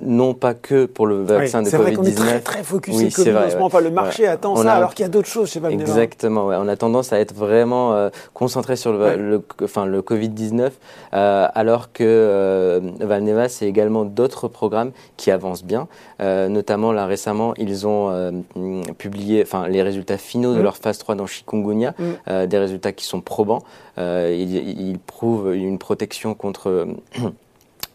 Non 0.01 0.33
pas 0.33 0.53
que 0.53 0.85
pour 0.85 1.07
le 1.07 1.23
vaccin 1.23 1.61
de 1.61 1.67
Covid-19. 1.67 1.71
C'est 1.71 1.77
vrai 1.77 1.93
qu'on 1.93 2.03
est 2.03 2.15
très, 2.15 2.39
très 2.39 2.63
focusé 2.63 3.09
oui, 3.17 3.31
vrai, 3.31 3.55
Enfin, 3.59 3.81
le 3.81 3.91
marché 3.91 4.27
attend 4.27 4.55
ça, 4.55 4.73
alors 4.73 4.93
qu'il 4.93 5.03
y 5.03 5.05
a 5.05 5.09
d'autres 5.09 5.27
choses 5.27 5.49
chez 5.51 5.59
Valneva. 5.59 5.83
Exactement, 5.83 6.47
ouais. 6.47 6.55
on 6.59 6.67
a 6.67 6.75
tendance 6.75 7.13
à 7.13 7.19
être 7.19 7.33
vraiment 7.33 7.93
euh, 7.93 8.09
concentré 8.33 8.75
sur 8.75 8.93
le, 8.93 9.15
le, 9.15 9.43
enfin, 9.63 9.85
le 9.85 10.01
Covid-19, 10.01 10.71
euh, 11.13 11.47
alors 11.53 11.91
que 11.91 12.03
euh, 12.03 12.79
Valneva, 12.99 13.49
c'est 13.49 13.67
également 13.67 14.05
d'autres 14.05 14.47
programmes 14.47 14.91
qui 15.17 15.31
avancent 15.31 15.63
bien. 15.63 15.87
Euh, 16.21 16.47
notamment, 16.47 16.91
là, 16.91 17.05
récemment, 17.05 17.53
ils 17.57 17.87
ont 17.87 18.09
euh, 18.09 18.31
publié 18.97 19.41
enfin, 19.43 19.67
les 19.67 19.81
résultats 19.81 20.17
finaux 20.17 20.53
de 20.53 20.59
mm. 20.59 20.63
leur 20.63 20.77
phase 20.77 20.97
3 20.97 21.15
dans 21.15 21.27
chikungunya, 21.27 21.93
mm. 21.97 22.45
des 22.45 22.57
résultats 22.57 22.91
qui 22.91 23.05
sont 23.05 23.21
probants. 23.21 23.63
ils, 23.97 24.55
ils 24.55 24.99
prouvent 24.99 25.53
une 25.55 25.77
protection 25.77 26.33
contre 26.33 26.87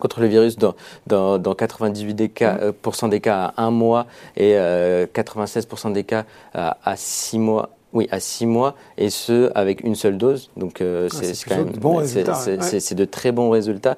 contre 0.00 0.20
le 0.20 0.26
virus 0.26 0.56
dans, 0.56 0.74
dans, 1.06 1.38
dans 1.38 1.54
98% 1.54 2.14
des 2.14 2.28
cas, 2.28 2.54
mmh. 2.54 2.74
euh, 3.04 3.08
des 3.08 3.20
cas 3.20 3.52
à 3.56 3.62
un 3.62 3.70
mois 3.70 4.06
et 4.36 4.54
96% 4.54 4.56
euh, 4.58 5.92
des 5.92 6.04
cas 6.04 6.24
à, 6.54 6.76
à 6.84 6.96
six 6.96 7.38
mois 7.38 7.70
Oui, 7.92 8.06
à 8.12 8.20
six 8.20 8.46
mois, 8.46 8.76
et 8.98 9.10
ce, 9.10 9.50
avec 9.56 9.82
une 9.82 9.96
seule 9.96 10.16
dose. 10.16 10.50
Donc, 10.56 10.80
euh, 10.80 11.08
ah, 11.10 11.16
c'est 11.20 11.48
quand 11.48 11.56
même. 11.56 11.70
Bon 11.70 12.02
c'est 12.04 12.94
de 12.94 13.04
très 13.04 13.32
bons 13.32 13.50
résultats. 13.50 13.96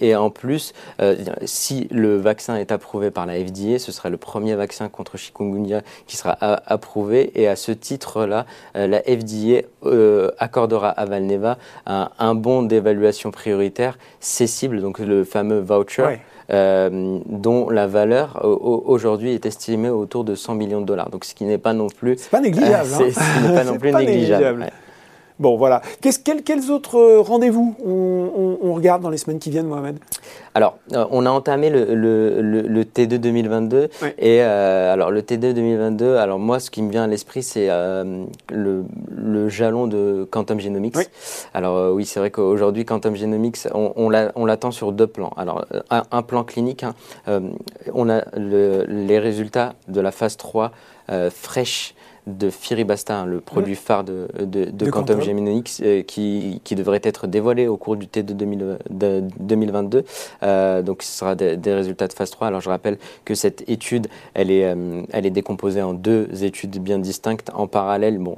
Et 0.00 0.16
en 0.16 0.30
plus, 0.30 0.72
euh, 1.02 1.16
si 1.44 1.86
le 1.90 2.16
vaccin 2.16 2.56
est 2.56 2.72
approuvé 2.72 3.10
par 3.10 3.26
la 3.26 3.34
FDA, 3.34 3.78
ce 3.78 3.92
sera 3.92 4.08
le 4.08 4.16
premier 4.16 4.54
vaccin 4.54 4.88
contre 4.88 5.18
chikungunya 5.18 5.82
qui 6.06 6.16
sera 6.16 6.32
approuvé. 6.40 7.32
Et 7.34 7.46
à 7.46 7.56
ce 7.56 7.72
titre-là, 7.72 8.46
euh, 8.74 8.86
la 8.86 9.02
FDA 9.02 9.62
accordera 10.38 10.88
à 10.88 11.04
Valneva 11.04 11.58
un, 11.84 12.10
un 12.18 12.34
bon 12.34 12.62
d'évaluation 12.62 13.30
prioritaire 13.30 13.98
cessible, 14.20 14.80
donc 14.80 14.98
le 14.98 15.24
fameux 15.24 15.60
voucher. 15.60 16.20
Euh, 16.48 17.18
dont 17.26 17.70
la 17.70 17.88
valeur 17.88 18.44
aujourd'hui 18.44 19.32
est 19.32 19.46
estimée 19.46 19.88
autour 19.88 20.22
de 20.22 20.36
100 20.36 20.54
millions 20.54 20.80
de 20.80 20.86
dollars. 20.86 21.10
Donc 21.10 21.24
ce 21.24 21.34
qui 21.34 21.44
n'est 21.44 21.58
pas 21.58 21.72
non 21.72 21.88
plus... 21.88 22.14
C'est 22.18 22.30
pas 22.30 22.40
négligeable. 22.40 22.88
Euh, 23.00 23.10
ce 23.10 23.48
n'est 23.48 23.54
pas 23.54 23.64
non 23.64 23.78
plus 23.80 23.92
négligeable. 23.92 24.70
Bon, 25.38 25.56
voilà. 25.58 25.82
quels, 26.00 26.70
autres 26.70 26.96
euh, 26.96 27.20
rendez-vous 27.20 27.76
on, 27.84 28.72
regarde 28.72 29.02
dans 29.02 29.10
les 29.10 29.18
semaines 29.18 29.38
qui 29.38 29.50
viennent, 29.50 29.66
Mohamed? 29.66 29.98
Alors, 30.54 30.78
euh, 30.92 31.06
on 31.10 31.26
a 31.26 31.30
entamé 31.30 31.68
le, 31.68 31.94
le, 31.94 32.82
T2 32.84 33.18
2022. 33.18 33.88
Et 34.18 34.42
euh, 34.42 34.92
alors, 34.92 35.10
le 35.10 35.20
T2 35.20 35.52
2022, 35.52 36.16
alors 36.16 36.38
moi, 36.38 36.58
ce 36.58 36.70
qui 36.70 36.82
me 36.82 36.90
vient 36.90 37.04
à 37.04 37.06
l'esprit, 37.06 37.42
c'est 37.42 37.68
le, 37.68 39.48
jalon 39.48 39.86
de 39.86 40.26
Quantum 40.30 40.58
Genomics. 40.58 40.96
Alors, 41.52 41.94
oui, 41.94 42.06
c'est 42.06 42.20
vrai 42.20 42.30
qu'aujourd'hui, 42.30 42.84
Quantum 42.84 43.14
Genomics, 43.14 43.58
on, 43.74 43.92
on 43.96 44.46
l'attend 44.46 44.70
sur 44.70 44.92
deux 44.92 45.06
plans. 45.06 45.32
Alors, 45.36 45.66
un, 45.90 46.22
plan 46.22 46.44
clinique, 46.44 46.82
hein. 46.82 46.94
on 47.92 48.08
a 48.08 48.24
les 48.36 49.18
résultats 49.18 49.74
de 49.88 50.00
la 50.00 50.12
phase 50.12 50.36
3 50.36 50.72
fraîche 51.30 51.94
de 52.26 52.50
Firibasta, 52.50 53.20
hein, 53.20 53.26
le 53.26 53.40
produit 53.40 53.76
phare 53.76 54.04
de, 54.04 54.26
de, 54.40 54.90
Quantum 54.90 55.20
Genomics, 55.20 55.80
euh, 55.82 56.02
qui, 56.02 56.60
qui, 56.64 56.74
devrait 56.74 57.00
être 57.04 57.26
dévoilé 57.26 57.68
au 57.68 57.76
cours 57.76 57.96
du 57.96 58.06
T2 58.06 58.32
2022. 59.40 60.04
Euh, 60.42 60.82
donc, 60.82 61.02
ce 61.02 61.18
sera 61.18 61.34
des, 61.36 61.56
résultats 61.72 62.08
de 62.08 62.12
phase 62.12 62.30
3. 62.30 62.48
Alors, 62.48 62.60
je 62.60 62.68
rappelle 62.68 62.98
que 63.24 63.34
cette 63.34 63.68
étude, 63.68 64.08
elle 64.34 64.50
est, 64.50 64.64
euh, 64.64 65.02
elle 65.12 65.26
est 65.26 65.30
décomposée 65.30 65.82
en 65.82 65.94
deux 65.94 66.28
études 66.42 66.78
bien 66.82 66.98
distinctes 66.98 67.50
en 67.54 67.68
parallèle. 67.68 68.18
Bon, 68.18 68.36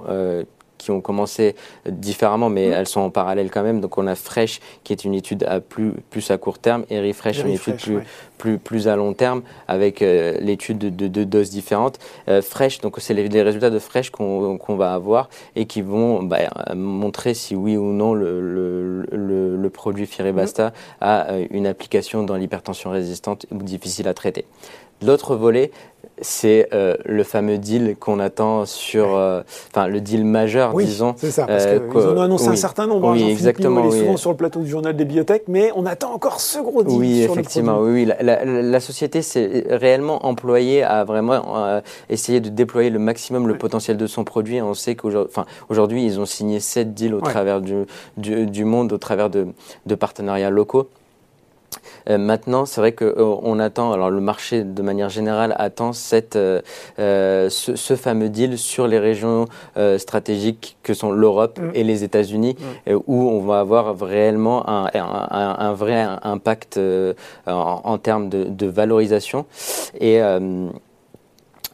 qui 0.79 0.91
ont 0.91 1.01
commencé 1.01 1.55
différemment, 1.87 2.49
mais 2.49 2.69
mm. 2.69 2.73
elles 2.73 2.89
sont 2.89 3.01
en 3.01 3.11
parallèle 3.11 3.51
quand 3.51 3.63
même. 3.63 3.81
Donc 3.81 3.99
on 3.99 4.07
a 4.07 4.15
Fresh, 4.15 4.61
qui 4.85 4.93
est 4.93 5.05
une 5.05 5.15
étude 5.15 5.45
à 5.45 5.61
plus, 5.61 5.93
plus 6.11 6.31
à 6.31 6.39
court 6.39 6.59
terme, 6.59 6.85
et 6.91 7.01
Refresh, 7.01 7.41
une 7.41 7.51
étude 7.51 7.77
plus, 7.77 7.99
plus, 8.39 8.59
plus 8.59 8.89
à 8.89 8.97
long 8.97 9.13
terme, 9.13 9.43
avec 9.67 10.03
euh, 10.03 10.39
l'étude 10.41 10.79
de 10.79 11.09
deux 11.09 11.27
doses 11.27 11.51
différentes. 11.51 11.99
Euh, 12.29 12.41
Fresh, 12.41 12.81
donc 12.81 12.97
c'est 12.99 13.15
les, 13.15 13.43
résultats 13.43 13.71
de 13.71 13.79
Fresh 13.79 14.11
qu'on 14.11 14.77
va 14.77 14.95
avoir 14.95 15.29
et 15.57 15.67
qui 15.67 15.83
vont 15.83 16.23
bah, 16.23 16.39
montrer 16.75 17.35
si 17.35 17.55
oui 17.55 17.77
ou 17.77 17.93
non 17.93 18.15
le, 18.15 18.41
le, 18.41 19.57
le, 19.57 19.71
produit 19.71 20.07
Firibasta 20.07 20.69
mm. 20.69 20.73
a 21.01 21.31
euh, 21.31 21.47
une 21.51 21.67
application 21.67 22.23
dans 22.23 22.37
l'hypertension 22.37 22.91
résistante 22.91 23.47
ou 23.51 23.59
difficile 23.59 24.09
à 24.09 24.15
traiter. 24.15 24.45
L'autre 25.01 25.37
volet, 25.37 25.71
c'est 26.21 26.69
euh, 26.73 26.97
le 27.05 27.23
fameux 27.23 27.59
deal 27.59 27.97
qu'on 27.99 28.21
attend 28.21 28.67
sur, 28.67 29.17
euh, 29.17 29.43
enfin 29.71 29.87
le 29.87 30.01
deal 30.01 30.25
majeur, 30.25 30.75
oui, 30.75 30.85
disons. 30.85 31.15
C'est 31.17 31.31
ça, 31.31 31.47
parce 31.47 31.67
euh, 31.67 31.81
qu'ils 31.89 32.01
en 32.01 32.17
ont 32.17 32.23
annoncé 32.23 32.49
un 32.49 32.57
certain 32.57 32.87
nombre. 32.87 33.13
Oui, 33.13 33.31
exactement. 33.31 33.89
Est 33.89 33.99
souvent 33.99 34.17
sur 34.17 34.31
le 34.31 34.37
plateau 34.37 34.61
du 34.61 34.69
journal 34.69 34.97
des 34.97 35.05
bibliothèques, 35.05 35.45
mais 35.49 35.71
on 35.75 35.87
attend 35.87 36.13
encore 36.13 36.41
ce 36.41 36.59
gros 36.59 36.83
deal. 36.83 36.99
Oui, 36.99 37.23
effectivement. 37.23 37.81
oui, 37.81 38.07
oui. 38.07 38.13
La, 38.21 38.81
société 38.81 39.23
s'est 39.23 39.67
réellement 39.71 40.25
employée 40.25 40.83
à 40.83 41.05
vraiment 41.05 41.81
essayer 42.09 42.41
de 42.41 42.49
déployer 42.49 42.91
le 42.91 42.99
maximum 42.99 43.49
le 43.49 43.59
potentiel 43.59 43.97
de 43.97 44.07
son 44.07 44.25
produit. 44.25 44.63
On 44.63 44.75
sait 44.75 44.95
qu'aujourd'hui, 44.95 46.05
ils 46.05 46.21
ont 46.21 46.27
signé 46.27 46.61
sept 46.61 46.95
deals 46.95 47.15
au 47.15 47.21
travers 47.21 47.61
du, 47.61 47.85
du, 48.17 48.65
monde, 48.65 48.93
au 48.93 48.99
travers 48.99 49.31
de, 49.31 49.49
de 49.87 49.95
partenariats 49.95 50.51
locaux. 50.51 50.89
Euh, 52.09 52.19
maintenant, 52.19 52.67
c'est 52.67 52.81
vrai 52.81 52.93
qu'on 52.93 53.59
euh, 53.59 53.65
attend, 53.65 53.93
alors 53.93 54.11
le 54.11 54.21
marché 54.21 54.65
de 54.65 54.83
manière 54.83 55.09
générale 55.09 55.55
attend 55.59 55.93
cette, 55.93 56.37
euh, 56.37 56.61
ce, 56.99 57.97
fameux 57.97 58.29
deal 58.29 58.59
sur 58.59 58.87
les 58.87 58.99
régions 58.99 59.47
stratégiques 59.99 60.77
que 60.83 60.95
sont 60.95 61.11
l'Europe 61.11 61.59
mm. 61.59 61.71
et 61.75 61.85
les 61.85 62.05
États-Unis, 62.05 62.57
mm. 62.87 62.93
où 63.07 63.29
on 63.29 63.41
va 63.41 63.61
avoir 63.61 63.99
réellement 63.99 64.69
un, 64.69 64.89
un, 64.95 65.73
vrai 65.73 66.07
impact 66.23 66.79
en, 67.47 67.99
termes 67.99 68.29
de, 68.29 68.45
de 68.45 68.67
valorisation. 68.67 69.47
Et 70.01 70.21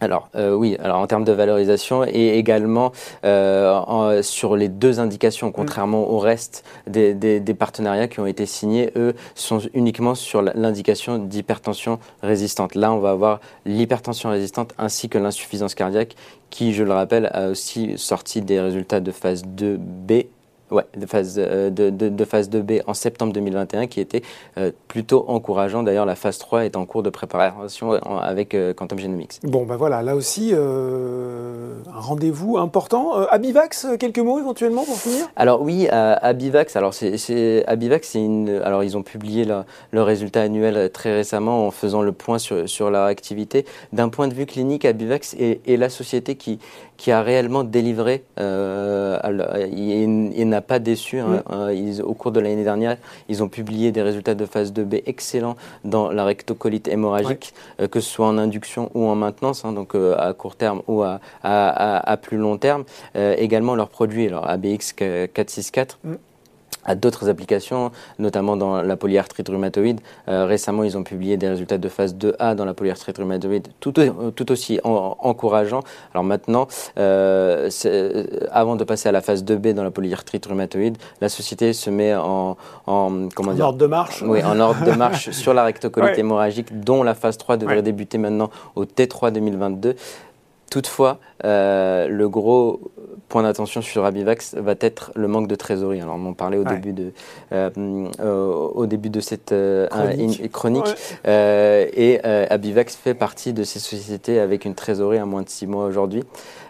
alors 0.04 0.28
euh, 0.36 0.54
oui, 0.54 0.76
alors 0.80 0.98
en 0.98 1.06
termes 1.06 1.24
de 1.24 1.32
valorisation 1.32 2.04
et 2.04 2.38
également 2.38 2.92
euh, 3.24 4.22
sur 4.22 4.56
les 4.56 4.68
deux 4.68 5.00
indications, 5.00 5.50
contrairement 5.50 6.10
au 6.10 6.18
reste 6.18 6.64
des, 6.86 7.40
partenariats 7.58 8.08
qui 8.08 8.20
ont 8.20 8.26
été 8.26 8.46
signés, 8.46 8.90
eux 8.96 9.14
sont 9.34 9.60
uniquement 9.74 10.14
sur 10.14 10.42
l'indication 10.42 11.18
d'hypertension 11.18 11.98
résistante. 12.22 12.74
Là, 12.74 12.92
on 12.92 12.98
va 12.98 13.10
avoir 13.10 13.40
l'hypertension 13.64 14.30
résistante 14.30 14.74
ainsi 14.78 15.08
que 15.08 15.18
l'insuffisance 15.18 15.74
cardiaque 15.74 16.14
qui, 16.50 16.72
je 16.72 16.84
le 16.84 16.92
rappelle, 16.92 17.30
a 17.32 17.48
aussi 17.48 17.94
sorti 17.96 18.42
des 18.42 18.60
résultats 18.60 19.00
de 19.00 19.10
phase 19.10 19.44
2B 19.44 20.26
Ouais, 20.74 20.82
de 20.96 21.06
phase, 21.06 21.36
euh, 21.38 21.70
de, 21.70 21.88
de, 21.88 22.24
phase 22.24 22.50
2B 22.50 22.82
en 22.88 22.94
septembre 22.94 23.32
2021 23.32 23.86
qui 23.86 24.00
était 24.00 24.22
euh, 24.58 24.72
plutôt 24.88 25.24
encourageant. 25.28 25.84
D'ailleurs, 25.84 26.04
la 26.04 26.16
phase 26.16 26.38
3 26.38 26.64
est 26.64 26.74
en 26.74 26.84
cours 26.84 27.04
de 27.04 27.10
préparation 27.10 27.92
avec 27.92 28.54
euh, 28.54 28.74
Quantum 28.74 28.98
Genomics. 28.98 29.38
Bon, 29.44 29.66
ben 29.66 29.76
voilà, 29.76 30.02
là 30.02 30.16
aussi, 30.16 30.52
un 30.52 32.00
rendez-vous 32.00 32.58
important. 32.58 33.12
Abivax, 33.30 33.86
quelques 34.00 34.18
mots 34.18 34.40
éventuellement 34.40 34.84
pour 34.84 34.96
finir? 34.96 35.28
Alors 35.36 35.62
oui, 35.62 35.86
Abivax, 35.88 36.74
alors 36.74 36.92
c'est, 36.92 37.64
Abivax, 37.68 38.08
c'est 38.08 38.24
une, 38.24 38.48
alors 38.64 38.82
ils 38.82 38.96
ont 38.96 39.04
publié 39.04 39.46
le 39.92 40.02
résultat 40.02 40.42
annuel 40.42 40.90
très 40.90 41.14
récemment 41.14 41.68
en 41.68 41.70
faisant 41.70 42.02
le 42.02 42.10
point 42.10 42.38
sur, 42.38 42.68
sur 42.68 42.90
leur 42.90 43.04
activité. 43.04 43.64
D'un 43.92 44.08
point 44.08 44.26
de 44.26 44.34
vue 44.34 44.46
clinique, 44.46 44.84
Abivax 44.84 45.34
est, 45.34 45.60
est 45.68 45.76
la 45.76 45.88
société 45.88 46.34
qui, 46.34 46.58
qui 46.96 47.10
a 47.10 47.22
réellement 47.22 47.64
délivré. 47.64 48.24
Euh, 48.38 49.18
il, 49.72 50.48
n'a 50.48 50.60
pas 50.64 50.78
déçu. 50.78 51.18
Hein. 51.18 51.42
Euh, 51.50 52.02
au 52.02 52.14
cours 52.14 52.32
de 52.32 52.40
l'année 52.40 52.64
dernière, 52.64 52.96
ils 53.28 53.42
ont 53.42 53.48
publié 53.48 53.92
des 53.92 54.02
résultats 54.02 54.34
de 54.34 54.46
phase 54.46 54.72
2B 54.72 55.02
excellents 55.06 55.56
dans 55.84 56.10
la 56.10 56.24
rectocolite 56.24 56.88
hémorragique, 56.88 57.54
euh, 57.80 57.88
que 57.88 58.00
ce 58.00 58.10
soit 58.10 58.26
en 58.26 58.38
induction 58.38 58.90
ou 58.94 59.06
en 59.06 59.14
maintenance, 59.14 59.64
hein, 59.64 59.72
donc 59.72 59.94
à 59.94 60.32
court 60.32 60.56
terme 60.56 60.82
ou 60.88 61.02
à, 61.02 61.20
à, 61.42 62.16
plus 62.16 62.36
long 62.36 62.58
terme. 62.58 62.84
également 63.14 63.74
leurs 63.74 63.88
produits, 63.88 64.26
alors 64.26 64.48
ABX 64.48 64.92
464 65.32 65.98
à 66.84 66.94
d'autres 66.94 67.28
applications, 67.28 67.90
notamment 68.18 68.56
dans 68.56 68.82
la 68.82 68.96
polyarthrite 68.96 69.48
rhumatoïde. 69.48 70.00
Euh, 70.28 70.46
récemment, 70.46 70.84
ils 70.84 70.96
ont 70.96 71.04
publié 71.04 71.36
des 71.36 71.48
résultats 71.48 71.78
de 71.78 71.88
phase 71.88 72.14
2A 72.14 72.54
dans 72.54 72.64
la 72.64 72.74
polyarthrite 72.74 73.18
rhumatoïde, 73.18 73.68
tout, 73.80 73.92
tout 73.92 74.52
aussi 74.52 74.80
encourageants. 74.84 75.82
Alors 76.12 76.24
maintenant, 76.24 76.66
euh, 76.98 77.68
avant 78.50 78.76
de 78.76 78.84
passer 78.84 79.08
à 79.08 79.12
la 79.12 79.20
phase 79.20 79.44
2B 79.44 79.72
dans 79.72 79.84
la 79.84 79.90
polyarthrite 79.90 80.46
rhumatoïde, 80.46 80.96
la 81.20 81.28
société 81.28 81.72
se 81.72 81.90
met 81.90 82.14
en, 82.14 82.56
en 82.86 83.28
comment 83.34 83.52
en 83.52 83.60
ordre 83.60 83.78
de 83.78 83.86
marche. 83.86 84.22
Oui, 84.22 84.42
en 84.42 84.58
ordre 84.60 84.84
de 84.84 84.92
marche 84.92 85.30
sur 85.42 85.54
la 85.54 85.64
rectocolite 85.64 86.18
hémorragique, 86.18 86.80
dont 86.80 87.02
la 87.02 87.14
phase 87.14 87.38
3 87.38 87.56
devrait 87.56 87.82
débuter 87.82 88.18
maintenant 88.18 88.50
au 88.76 88.84
T3 88.84 89.32
2022. 89.32 89.94
Toutefois, 90.70 91.18
euh, 91.44 92.08
le 92.08 92.28
gros 92.28 92.80
point 93.34 93.42
d'attention 93.42 93.82
sur 93.82 94.04
Abivax 94.04 94.54
va 94.54 94.76
être 94.78 95.10
le 95.16 95.26
manque 95.26 95.48
de 95.48 95.56
trésorerie. 95.56 96.00
Alors, 96.00 96.14
on 96.14 96.26
en 96.26 96.34
parlait 96.34 96.56
au, 96.56 96.62
début, 96.62 96.92
de, 96.92 97.12
euh, 97.50 97.68
euh, 98.20 98.52
au 98.52 98.86
début 98.86 99.10
de 99.10 99.18
cette 99.18 99.52
chronique. 100.52 100.94
et 101.26 102.20
Abivax 102.22 102.94
fait 102.94 103.14
partie 103.14 103.52
de 103.52 103.64
ces 103.64 103.80
sociétés 103.80 104.38
avec 104.38 104.64
une 104.64 104.76
trésorerie 104.76 105.18
à 105.18 105.26
moins 105.26 105.42
de 105.42 105.48
six 105.48 105.66
mois 105.66 105.84
aujourd'hui. 105.84 106.22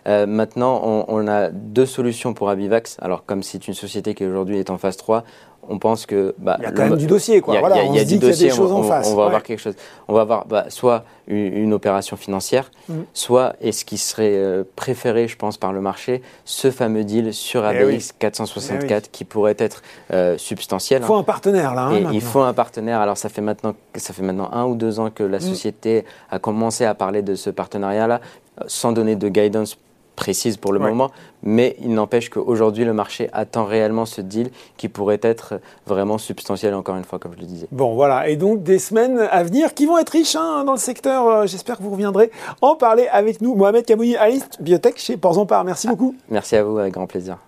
maintenant, 0.06 0.80
on, 0.83 1.04
on, 1.09 1.28
a 1.28 1.50
deux 1.50 1.85
solutions 1.85 2.33
pour 2.33 2.49
Abivax. 2.49 2.97
Alors, 3.02 3.26
comme 3.26 3.42
c'est 3.42 3.68
une 3.68 3.75
société 3.75 4.14
qui 4.14 4.25
aujourd'hui 4.25 4.56
est 4.59 4.71
en 4.71 4.78
phase 4.78 4.97
3, 4.97 5.23
on 5.68 5.78
pense 5.78 6.06
que 6.06 6.35
bah, 6.38 6.56
il 6.59 6.64
y 6.64 6.66
a 6.66 6.73
quand 6.73 6.88
même 6.88 6.97
du 6.97 7.06
dossier 7.06 7.40
quoi. 7.40 7.54
Il 7.54 7.94
y 7.94 7.99
a, 7.99 8.04
du 8.04 8.18
dossier, 8.18 8.52
on, 8.52 8.71
en 8.71 8.83
face. 8.83 9.09
On 9.11 9.16
va 9.16 9.26
avoir 9.26 9.42
quelque 9.42 9.61
chose. 9.61 9.75
On 10.09 10.14
va 10.14 10.23
avoir 10.23 10.47
bah, 10.47 10.66
soit 10.68 11.04
une, 11.26 11.73
opération 11.73 12.16
financière, 12.16 12.71
mm. 12.88 12.94
soit 13.14 13.54
et 13.61 13.73
ce 13.73 13.85
qui 13.85 13.99
serait 13.99 14.35
euh, 14.35 14.64
préféré, 14.76 15.28
je 15.28 15.37
pense, 15.37 15.56
par 15.56 15.73
le 15.73 15.80
marché, 15.80 16.23
ce 16.44 16.71
fameux 16.71 17.04
deal 17.04 17.33
sur 17.33 17.64
eh 17.64 17.78
ABX 17.78 18.12
464 18.18 19.06
eh 19.06 19.11
qui 19.11 19.25
pourrait 19.25 19.56
être 19.59 19.83
euh, 20.12 20.37
substantiel. 20.38 21.02
Il 21.02 21.06
faut 21.06 21.14
un 21.14 21.23
partenaire 21.23 21.75
là. 21.75 21.87
Hein, 21.87 22.11
il 22.12 22.21
faut 22.21 22.40
un 22.40 22.52
partenaire. 22.52 23.00
Alors 23.00 23.16
ça 23.16 23.28
fait 23.28 23.42
maintenant 23.42 23.75
ça 23.94 24.12
fait 24.12 24.23
maintenant 24.23 24.50
un 24.52 24.64
ou 24.64 24.75
deux 24.75 25.00
ans 25.00 25.11
que 25.11 25.23
la 25.23 25.38
mm. 25.38 25.40
société 25.40 26.04
a 26.30 26.38
commencé 26.38 26.85
à 26.85 26.94
parler 26.94 27.23
de 27.23 27.35
ce 27.35 27.50
partenariat 27.50 28.06
là, 28.06 28.21
sans 28.66 28.92
donner 28.92 29.16
de 29.16 29.28
guidance 29.28 29.78
précise 30.16 30.56
pour 30.56 30.73
le 30.73 30.78
moment, 30.78 31.11
mais 31.42 31.76
il 31.80 31.92
n'empêche 31.92 32.30
qu'aujourd'hui, 32.30 32.85
le 32.85 32.92
marché 32.92 33.28
attend 33.33 33.64
réellement 33.64 34.06
ce 34.06 34.21
deal 34.21 34.50
qui 34.76 34.88
pourrait 34.88 35.21
être 35.23 35.61
vraiment 35.87 36.18
substantiel, 36.18 36.75
encore 36.75 36.97
une 36.97 37.04
fois, 37.04 37.18
comme 37.18 37.33
je 37.35 37.40
le 37.40 37.47
disais. 37.47 37.66
Bon, 37.73 37.94
voilà. 37.94 38.28
Et 38.28 38.37
donc, 38.37 38.62
des 38.62 38.78
semaines 38.78 39.18
à 39.30 39.42
venir 39.42 39.75
qui 39.75 39.87
vont 39.87 39.99
être 39.99 40.11
riches 40.11 40.37
hein, 40.37 40.64
dans 40.64 40.73
le 40.73 40.78
secteur. 40.78 41.26
Euh, 41.28 41.47
j'espère 41.47 41.78
que 41.78 41.83
vous 41.83 41.90
reviendrez 41.90 42.30
en 42.62 42.76
parler 42.76 43.09
avec 43.11 43.40
nous. 43.40 43.54
Mohamed 43.54 43.85
Kamouni, 43.85 44.16
Alice, 44.16 44.49
biotech 44.61 44.99
chez 44.99 45.16
Porzampar. 45.16 45.64
Merci 45.64 45.88
beaucoup. 45.88 46.14
Merci 46.30 46.56
à 46.56 46.64
vous, 46.64 46.78
avec 46.78 46.94
grand 46.94 47.06
plaisir. 47.06 47.38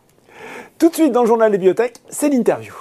Tout 0.79 0.91
de 0.91 0.95
suite 0.95 1.13
dans 1.13 1.23
le 1.23 1.29
journal 1.29 1.51
des 1.51 1.59
biotech, 1.59 1.95
c'est 2.09 2.29
l'interview. 2.29 2.75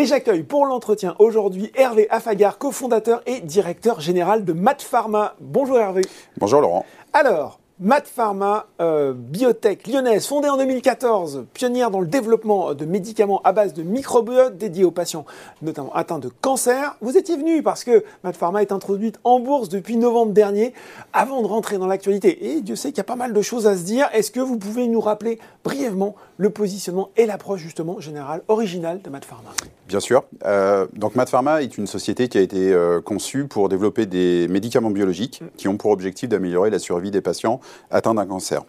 Et 0.00 0.06
j'accueille 0.06 0.44
pour 0.44 0.64
l'entretien 0.64 1.14
aujourd'hui 1.18 1.70
Hervé 1.74 2.08
Afagar, 2.08 2.56
cofondateur 2.56 3.20
et 3.26 3.40
directeur 3.40 4.00
général 4.00 4.46
de 4.46 4.54
Mat 4.54 4.80
Pharma. 4.80 5.34
Bonjour 5.40 5.78
Hervé. 5.78 6.00
Bonjour 6.38 6.62
Laurent. 6.62 6.86
Alors, 7.12 7.60
Mat 7.82 8.06
Pharma, 8.06 8.66
euh, 8.80 9.12
biotech 9.14 9.86
lyonnaise, 9.86 10.26
fondée 10.26 10.48
en 10.48 10.56
2014, 10.56 11.44
pionnière 11.52 11.90
dans 11.90 12.00
le 12.00 12.06
développement 12.06 12.72
de 12.72 12.84
médicaments 12.86 13.42
à 13.44 13.52
base 13.52 13.74
de 13.74 13.82
microbiotes 13.82 14.56
dédiés 14.56 14.84
aux 14.84 14.90
patients, 14.90 15.26
notamment 15.60 15.92
atteints 15.94 16.18
de 16.18 16.30
cancer. 16.40 16.96
Vous 17.02 17.18
étiez 17.18 17.36
venu 17.36 17.62
parce 17.62 17.84
que 17.84 18.04
Mat 18.24 18.34
Pharma 18.34 18.62
est 18.62 18.72
introduite 18.72 19.18
en 19.24 19.38
bourse 19.40 19.68
depuis 19.68 19.98
novembre 19.98 20.32
dernier. 20.32 20.72
Avant 21.12 21.42
de 21.42 21.46
rentrer 21.46 21.76
dans 21.76 21.86
l'actualité, 21.86 22.54
et 22.54 22.62
Dieu 22.62 22.76
sait 22.76 22.88
qu'il 22.88 22.98
y 22.98 23.00
a 23.00 23.04
pas 23.04 23.16
mal 23.16 23.34
de 23.34 23.42
choses 23.42 23.66
à 23.66 23.76
se 23.76 23.82
dire, 23.82 24.08
est-ce 24.14 24.30
que 24.30 24.40
vous 24.40 24.58
pouvez 24.58 24.86
nous 24.86 25.00
rappeler 25.00 25.38
brièvement 25.64 26.16
le 26.40 26.48
positionnement 26.48 27.10
et 27.18 27.26
l'approche 27.26 27.60
justement 27.60 28.00
générale, 28.00 28.40
originale 28.48 29.02
de 29.02 29.10
Mat 29.10 29.26
Pharma 29.26 29.50
Bien 29.88 30.00
sûr. 30.00 30.24
Euh, 30.46 30.86
donc 30.94 31.14
Mat 31.14 31.28
Pharma 31.28 31.62
est 31.62 31.76
une 31.76 31.86
société 31.86 32.28
qui 32.28 32.38
a 32.38 32.40
été 32.40 32.72
euh, 32.72 33.02
conçue 33.02 33.44
pour 33.44 33.68
développer 33.68 34.06
des 34.06 34.48
médicaments 34.48 34.90
biologiques 34.90 35.42
mm. 35.42 35.48
qui 35.58 35.68
ont 35.68 35.76
pour 35.76 35.90
objectif 35.90 36.30
d'améliorer 36.30 36.70
la 36.70 36.78
survie 36.78 37.10
des 37.10 37.20
patients 37.20 37.60
atteint 37.90 38.14
d'un 38.14 38.24
cancer. 38.24 38.62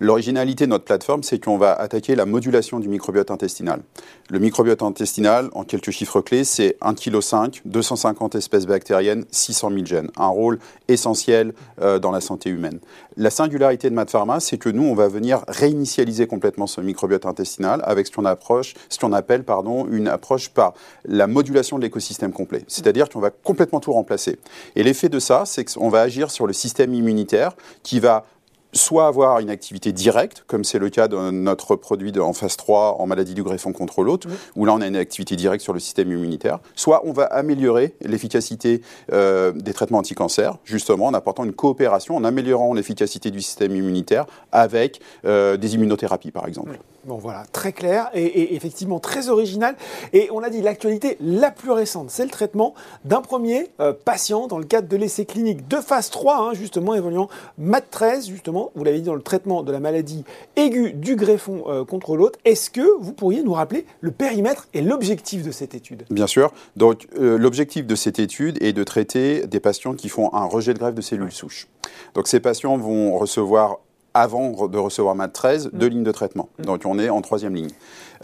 L'originalité 0.00 0.66
de 0.66 0.70
notre 0.70 0.84
plateforme, 0.84 1.22
c'est 1.22 1.42
qu'on 1.42 1.58
va 1.58 1.72
attaquer 1.72 2.14
la 2.14 2.26
modulation 2.26 2.80
du 2.80 2.88
microbiote 2.88 3.30
intestinal. 3.30 3.80
Le 4.28 4.38
microbiote 4.38 4.82
intestinal, 4.82 5.48
en 5.52 5.64
quelques 5.64 5.90
chiffres 5.90 6.20
clés, 6.20 6.44
c'est 6.44 6.76
1,5 6.82 7.50
kg, 7.50 7.60
250 7.64 8.34
espèces 8.34 8.66
bactériennes, 8.66 9.24
600 9.30 9.70
000 9.70 9.84
gènes. 9.86 10.10
Un 10.16 10.28
rôle 10.28 10.58
essentiel 10.88 11.54
euh, 11.80 11.98
dans 11.98 12.10
la 12.10 12.20
santé 12.20 12.50
humaine. 12.50 12.80
La 13.16 13.30
singularité 13.30 13.88
de 13.88 13.94
MadPharma, 13.94 14.40
c'est 14.40 14.58
que 14.58 14.68
nous, 14.68 14.84
on 14.84 14.94
va 14.94 15.08
venir 15.08 15.44
réinitialiser 15.48 16.26
complètement 16.26 16.66
ce 16.66 16.80
microbiote 16.80 17.24
intestinal 17.24 17.80
avec 17.84 18.06
ce 18.06 18.12
qu'on 18.12 18.26
approche, 18.26 18.74
ce 18.90 18.98
qu'on 18.98 19.12
appelle 19.12 19.44
pardon, 19.44 19.86
une 19.90 20.08
approche 20.08 20.50
par 20.50 20.74
la 21.06 21.26
modulation 21.26 21.78
de 21.78 21.82
l'écosystème 21.82 22.32
complet. 22.32 22.62
C'est-à-dire 22.68 23.08
qu'on 23.08 23.20
va 23.20 23.30
complètement 23.30 23.80
tout 23.80 23.92
remplacer. 23.92 24.38
Et 24.74 24.82
l'effet 24.82 25.08
de 25.08 25.18
ça, 25.18 25.44
c'est 25.46 25.64
qu'on 25.64 25.88
va 25.88 26.02
agir 26.02 26.30
sur 26.30 26.46
le 26.46 26.52
système 26.52 26.92
immunitaire 26.92 27.52
qui 27.82 28.00
va 28.00 28.26
soit 28.76 29.06
avoir 29.06 29.40
une 29.40 29.50
activité 29.50 29.92
directe, 29.92 30.44
comme 30.46 30.64
c'est 30.64 30.78
le 30.78 30.90
cas 30.90 31.08
de 31.08 31.16
notre 31.30 31.76
produit 31.76 32.12
en 32.18 32.32
phase 32.32 32.56
3 32.56 32.96
en 33.00 33.06
maladie 33.06 33.34
du 33.34 33.42
greffon 33.42 33.72
contre 33.72 34.02
l'autre, 34.02 34.28
où 34.54 34.64
là 34.64 34.74
on 34.74 34.80
a 34.80 34.86
une 34.86 34.96
activité 34.96 35.36
directe 35.36 35.62
sur 35.62 35.72
le 35.72 35.80
système 35.80 36.10
immunitaire, 36.10 36.60
soit 36.74 37.02
on 37.04 37.12
va 37.12 37.24
améliorer 37.24 37.94
l'efficacité 38.02 38.82
euh, 39.12 39.52
des 39.52 39.72
traitements 39.72 39.98
anti-cancer, 39.98 40.58
justement 40.64 41.06
en 41.06 41.14
apportant 41.14 41.44
une 41.44 41.52
coopération, 41.52 42.16
en 42.16 42.24
améliorant 42.24 42.74
l'efficacité 42.74 43.30
du 43.30 43.40
système 43.40 43.74
immunitaire 43.74 44.26
avec 44.52 45.00
euh, 45.24 45.56
des 45.56 45.74
immunothérapies 45.74 46.30
par 46.30 46.46
exemple. 46.46 46.78
Bon 47.06 47.18
voilà, 47.18 47.44
très 47.52 47.72
clair 47.72 48.10
et, 48.14 48.56
effectivement 48.56 48.98
très 48.98 49.28
original. 49.28 49.76
Et 50.12 50.28
on 50.32 50.42
a 50.42 50.50
dit 50.50 50.60
l'actualité 50.60 51.16
la 51.20 51.52
plus 51.52 51.70
récente, 51.70 52.10
c'est 52.10 52.24
le 52.24 52.30
traitement 52.30 52.74
d'un 53.04 53.20
premier 53.20 53.68
euh, 53.78 53.92
patient 53.92 54.48
dans 54.48 54.58
le 54.58 54.64
cadre 54.64 54.88
de 54.88 54.96
l'essai 54.96 55.24
clinique 55.24 55.68
de 55.68 55.76
phase 55.76 56.10
3, 56.10 56.38
hein, 56.38 56.54
justement 56.54 56.94
évoluant 56.94 57.28
MAT13, 57.60 58.28
justement, 58.28 58.72
vous 58.74 58.82
l'avez 58.82 58.98
dit 58.98 59.04
dans 59.04 59.14
le 59.14 59.22
traitement 59.22 59.62
de 59.62 59.70
la 59.70 59.78
maladie 59.78 60.24
aiguë 60.56 60.94
du 60.94 61.14
greffon 61.14 61.64
euh, 61.68 61.84
contre 61.84 62.16
l'autre. 62.16 62.40
Est-ce 62.44 62.70
que 62.70 62.98
vous 62.98 63.12
pourriez 63.12 63.44
nous 63.44 63.52
rappeler 63.52 63.86
le 64.00 64.10
périmètre 64.10 64.66
et 64.74 64.82
l'objectif 64.82 65.44
de 65.44 65.52
cette 65.52 65.76
étude? 65.76 66.04
Bien 66.10 66.26
sûr. 66.26 66.52
Donc 66.74 67.06
euh, 67.20 67.38
l'objectif 67.38 67.86
de 67.86 67.94
cette 67.94 68.18
étude 68.18 68.60
est 68.60 68.72
de 68.72 68.82
traiter 68.82 69.46
des 69.46 69.60
patients 69.60 69.94
qui 69.94 70.08
font 70.08 70.34
un 70.34 70.44
rejet 70.44 70.74
de 70.74 70.80
greffe 70.80 70.94
de 70.94 71.02
cellules 71.02 71.30
souches. 71.30 71.68
Donc 72.14 72.26
ces 72.26 72.40
patients 72.40 72.76
vont 72.76 73.16
recevoir 73.16 73.78
avant 74.16 74.66
de 74.66 74.78
recevoir 74.78 75.14
MAT13, 75.14 75.70
deux 75.72 75.86
mm. 75.86 75.90
lignes 75.90 76.02
de 76.02 76.12
traitement. 76.12 76.48
Mm. 76.58 76.64
Donc 76.64 76.82
on 76.86 76.98
est 76.98 77.10
en 77.10 77.20
troisième 77.20 77.54
ligne. 77.54 77.70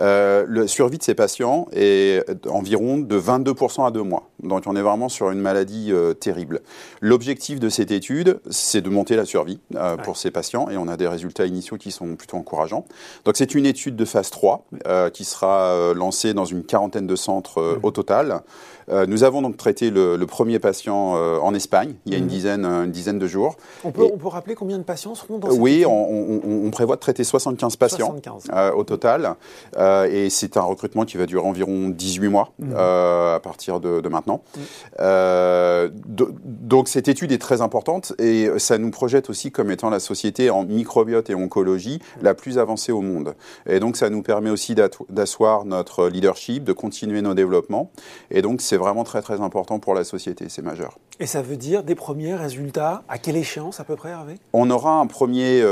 Euh, 0.01 0.45
le 0.49 0.67
survie 0.67 0.97
de 0.97 1.03
ces 1.03 1.15
patients 1.15 1.69
est 1.73 2.25
environ 2.49 2.97
de 2.97 3.21
22% 3.21 3.87
à 3.87 3.91
deux 3.91 4.03
mois. 4.03 4.31
Donc 4.43 4.63
on 4.67 4.75
est 4.75 4.81
vraiment 4.81 5.11
sur 5.11 5.31
une 5.31 5.41
maladie 5.41 5.93
euh, 5.93 6.15
terrible. 6.15 6.61
L'objectif 7.03 7.61
de 7.61 7.69
cette 7.69 7.91
étude, 7.91 8.41
c'est 8.49 8.81
de 8.81 8.89
monter 8.89 9.17
la 9.17 9.27
survie 9.27 9.61
euh, 9.75 9.99
pour 9.99 10.17
ces 10.17 10.31
patients 10.31 10.71
et 10.71 10.79
on 10.79 10.89
a 10.89 10.97
des 10.97 11.09
résultats 11.09 11.45
initiaux 11.45 11.77
qui 11.77 11.91
sont 11.91 12.17
plutôt 12.17 12.39
encourageants. 12.39 12.87
Donc 13.27 13.37
c'est 13.37 13.55
une 13.55 13.67
étude 13.67 13.95
de 13.95 14.05
phase 14.07 14.31
3 14.31 14.65
qui 15.13 15.25
sera 15.25 15.93
lancée 15.95 16.33
dans 16.33 16.47
une 16.47 16.65
quarantaine 16.65 17.07
de 17.07 17.17
centres 17.17 17.61
mm. 17.61 17.85
au 17.85 17.91
total. 17.91 18.43
Nous 19.09 19.25
avons 19.25 19.43
donc 19.43 19.57
traité 19.57 19.91
le, 19.91 20.19
premier 20.27 20.59
patient 20.59 21.13
en 21.43 21.55
Espagne 21.55 21.95
il 22.07 22.13
y 22.13 22.17
a 22.17 22.19
une, 22.19 22.27
dizaine, 22.27 22.65
une 22.65 22.91
dizaine 22.91 23.19
de 23.19 23.27
jours. 23.27 23.57
On 23.85 23.91
peut, 23.91 24.03
on 24.03 24.17
peut 24.17 24.29
rappeler 24.29 24.55
combien 24.55 24.79
de 24.79 24.83
patients 24.83 25.15
seront 25.15 25.39
dans 25.39 25.51
cette 25.51 25.61
Oui, 25.61 25.85
on, 25.87 26.41
on, 26.67 26.71
prévoit 26.71 26.97
de 26.97 27.01
traiter 27.01 27.25
75 27.25 27.77
patients 27.77 28.17
au 28.75 28.85
total. 28.85 29.37
Euh, 29.77 30.09
et 30.11 30.31
c'est 30.31 30.57
un 30.57 30.63
recrutement 30.63 31.05
qui 31.05 31.17
va 31.17 31.27
durer 31.27 31.47
environ 31.47 31.89
18 31.89 32.29
mois 32.29 32.53
mmh. 32.59 32.73
euh, 32.75 33.37
à 33.37 33.41
partir 33.41 33.81
de, 33.81 34.07
maintenant. 34.09 34.43
Mmh. 34.57 34.61
Euh, 35.01 35.89
donc 35.93 36.89
cette 36.89 37.09
étude 37.09 37.33
est 37.33 37.41
très 37.41 37.61
importante 37.61 38.13
et 38.19 38.49
ça 38.59 38.79
nous 38.79 38.91
projette 38.91 39.31
aussi 39.31 39.51
comme 39.51 39.71
étant 39.71 39.91
la 39.91 40.01
société 40.01 40.51
en 40.51 40.65
microbiote 40.65 41.31
et 41.31 41.35
oncologie 41.35 42.01
la 42.21 42.35
plus 42.35 42.59
avancée 42.59 42.93
au 42.93 43.01
monde. 43.01 43.35
Et 43.67 43.81
donc 43.81 43.97
ça 43.97 44.11
nous 44.11 44.23
permet 44.23 44.51
aussi 44.51 44.75
d'asseoir 45.09 45.65
notre 45.65 46.09
leadership, 46.09 46.65
de 46.65 46.73
continuer 46.73 47.23
nos 47.23 47.35
développements. 47.35 47.91
Et 48.31 48.43
donc 48.43 48.61
c'est 48.61 48.77
vraiment 48.83 49.05
très 49.05 49.23
très 49.23 49.41
important 49.41 49.79
pour 49.79 49.95
la 49.95 50.05
société, 50.05 50.49
c'est 50.49 50.63
majeur. 50.63 50.99
Et 51.21 51.27
ça 51.27 51.43
veut 51.43 51.57
dire 51.57 51.83
des 51.83 51.95
premiers 51.95 52.35
résultats 52.35 53.03
À 53.09 53.19
quelle 53.19 53.37
échéance 53.37 53.81
à 53.81 53.85
peu 53.85 53.97
près, 53.97 54.11
Hervé? 54.11 54.39
On 54.53 54.71
aura 54.71 54.99
un 54.99 55.07
premier 55.07 55.63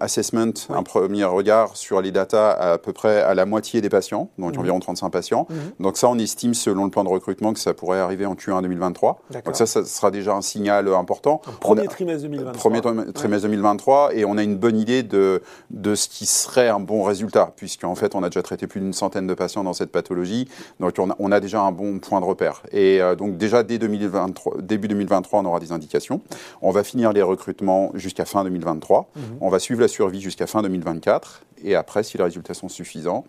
assessment, 0.00 0.52
un 0.68 0.82
premier 0.82 1.24
regard 1.24 1.76
sur 1.76 2.00
les 2.00 2.10
datas 2.10 2.50
à 2.52 2.78
peu 2.78 2.92
près 2.92 3.22
à 3.22 3.34
la 3.34 3.46
moitié 3.46 3.80
des 3.80 3.88
patients, 3.88 4.28
donc 4.38 4.54
mhm. 4.54 4.60
environ 4.60 4.80
35 4.80 5.10
patients. 5.10 5.46
Mhm. 5.48 5.56
Donc 5.80 5.96
ça, 5.96 6.08
on 6.08 6.18
estime 6.18 6.54
selon 6.54 6.84
le 6.84 6.90
plan 6.90 7.04
de 7.04 7.08
recrutement 7.08 7.52
que 7.52 7.58
ça 7.58 7.74
pourrait 7.74 8.00
arriver 8.00 8.26
en 8.26 8.34
Q1 8.34 8.62
2023. 8.62 9.22
Donc 9.44 9.56
ça, 9.56 9.66
ça 9.66 9.84
sera 9.84 10.10
déjà 10.10 10.34
un 10.34 10.42
signal 10.42 10.88
important. 10.88 11.40
premier 11.60 11.86
trimestre 11.86 12.22
2023. 12.28 12.52
Premier 12.52 12.80
trimestre 13.12 13.48
2023, 13.48 14.14
et 14.14 14.24
on 14.24 14.36
a 14.36 14.42
une 14.42 14.56
bonne 14.56 14.78
idée 14.78 15.02
de, 15.02 15.42
de 15.70 15.94
ce 15.94 16.08
qui 16.08 16.26
serait 16.26 16.68
un 16.68 16.80
bon 16.80 17.02
résultat, 17.02 17.52
puisqu'en 17.56 17.94
fait, 17.94 18.14
on 18.14 18.22
a 18.22 18.28
déjà 18.28 18.42
traité 18.42 18.66
plus 18.66 18.80
d'une 18.80 18.92
centaine 18.92 19.26
de 19.26 19.34
patients 19.34 19.64
dans 19.64 19.72
cette 19.72 19.92
pathologie, 19.92 20.48
donc 20.78 20.94
on 20.98 21.10
a, 21.10 21.16
on 21.18 21.32
a 21.32 21.40
déjà 21.40 21.62
un 21.62 21.72
bon 21.72 21.98
point 21.98 22.20
de 22.20 22.26
repère. 22.26 22.62
Et 22.72 23.00
euh, 23.00 23.14
donc 23.14 23.38
déjà, 23.38 23.62
dès 23.62 23.78
2023, 23.78 24.58
début 24.60 24.89
2023, 24.90 25.40
on 25.40 25.44
aura 25.46 25.60
des 25.60 25.72
indications. 25.72 26.20
On 26.62 26.70
va 26.70 26.84
finir 26.84 27.12
les 27.12 27.22
recrutements 27.22 27.90
jusqu'à 27.94 28.24
fin 28.24 28.44
2023. 28.44 29.10
Mhm. 29.14 29.22
On 29.40 29.48
va 29.48 29.58
suivre 29.58 29.80
la 29.80 29.88
survie 29.88 30.20
jusqu'à 30.20 30.46
fin 30.46 30.62
2024. 30.62 31.42
Et 31.64 31.74
après, 31.74 32.02
si 32.02 32.16
les 32.16 32.24
résultats 32.24 32.54
sont 32.54 32.68
suffisants, 32.68 33.24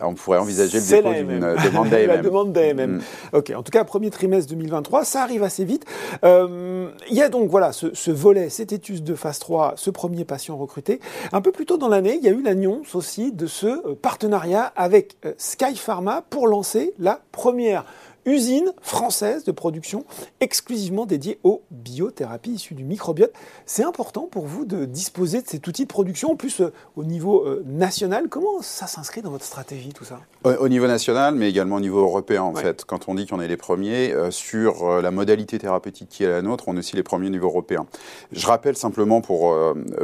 on 0.00 0.14
pourrait 0.14 0.38
envisager 0.38 0.78
le 0.78 0.86
dépôt 0.86 1.12
d'une 1.12 1.40
demande 1.64 1.88
d'AMM. 1.90 2.06
la 2.06 2.16
demande 2.18 2.52
d'AMM. 2.52 2.96
Mm. 2.96 3.02
Ok, 3.32 3.52
en 3.54 3.62
tout 3.62 3.70
cas, 3.70 3.84
premier 3.84 4.10
trimestre 4.10 4.50
2023, 4.50 5.04
ça 5.04 5.22
arrive 5.22 5.42
assez 5.42 5.64
vite. 5.64 5.84
Euh, 6.24 6.90
il 7.10 7.16
y 7.16 7.22
a 7.22 7.28
donc 7.28 7.50
voilà 7.50 7.72
ce, 7.72 8.10
volet, 8.10 8.48
cette 8.48 8.72
étude 8.72 9.04
de 9.04 9.14
phase 9.14 9.38
3, 9.38 9.74
ce 9.76 9.90
premier 9.90 10.24
patient 10.24 10.56
recruté. 10.56 11.00
Un 11.32 11.40
peu 11.40 11.52
plus 11.52 11.66
tôt 11.66 11.76
dans 11.76 11.88
l'année, 11.88 12.16
il 12.16 12.24
y 12.24 12.28
a 12.28 12.32
eu 12.32 12.42
l'annonce 12.42 12.94
aussi 12.94 13.32
de 13.32 13.46
ce 13.46 13.66
euh, 13.66 13.94
partenariat 14.00 14.72
avec 14.76 15.16
euh, 15.24 15.32
Sky 15.36 15.76
Pharma 15.76 16.22
pour 16.30 16.46
lancer 16.48 16.94
la 16.98 17.20
première 17.32 17.84
usine 18.26 18.72
française 18.80 19.44
de 19.44 19.52
production 19.52 20.04
exclusivement 20.40 21.06
dédiée 21.06 21.38
aux 21.42 21.62
biothérapies 21.70 22.52
issues 22.52 22.74
du 22.74 22.84
microbiote. 22.84 23.32
C'est 23.66 23.84
important 23.84 24.28
pour 24.30 24.46
vous 24.46 24.64
de 24.64 24.84
disposer 24.84 25.42
de 25.42 25.48
cet 25.48 25.66
outil 25.66 25.82
de 25.82 25.88
production, 25.88 26.32
en 26.32 26.36
plus 26.36 26.60
euh, 26.60 26.72
au 26.96 27.04
niveau 27.04 27.44
euh, 27.46 27.62
national. 27.66 28.28
Comment 28.28 28.62
ça 28.62 28.86
s'inscrit 28.86 29.22
dans 29.22 29.30
votre 29.30 29.44
stratégie, 29.44 29.90
tout 29.92 30.04
ça? 30.04 30.20
Au, 30.44 30.68
niveau 30.68 30.86
national, 30.86 31.34
mais 31.34 31.48
également 31.48 31.76
au 31.76 31.80
niveau 31.80 32.00
européen, 32.00 32.42
en 32.42 32.54
fait. 32.54 32.84
Quand 32.84 33.08
on 33.08 33.14
dit 33.14 33.26
qu'on 33.26 33.40
est 33.40 33.48
les 33.48 33.56
premiers 33.56 34.12
euh, 34.12 34.30
sur 34.30 35.00
la 35.00 35.10
modalité 35.10 35.58
thérapeutique 35.58 36.08
qui 36.08 36.24
est 36.24 36.28
la 36.28 36.42
nôtre, 36.42 36.64
on 36.68 36.76
est 36.76 36.78
aussi 36.78 36.96
les 36.96 37.02
premiers 37.02 37.28
au 37.28 37.30
niveau 37.30 37.46
européen. 37.46 37.86
Je 38.32 38.46
rappelle 38.46 38.76
simplement 38.76 39.20
pour 39.20 39.56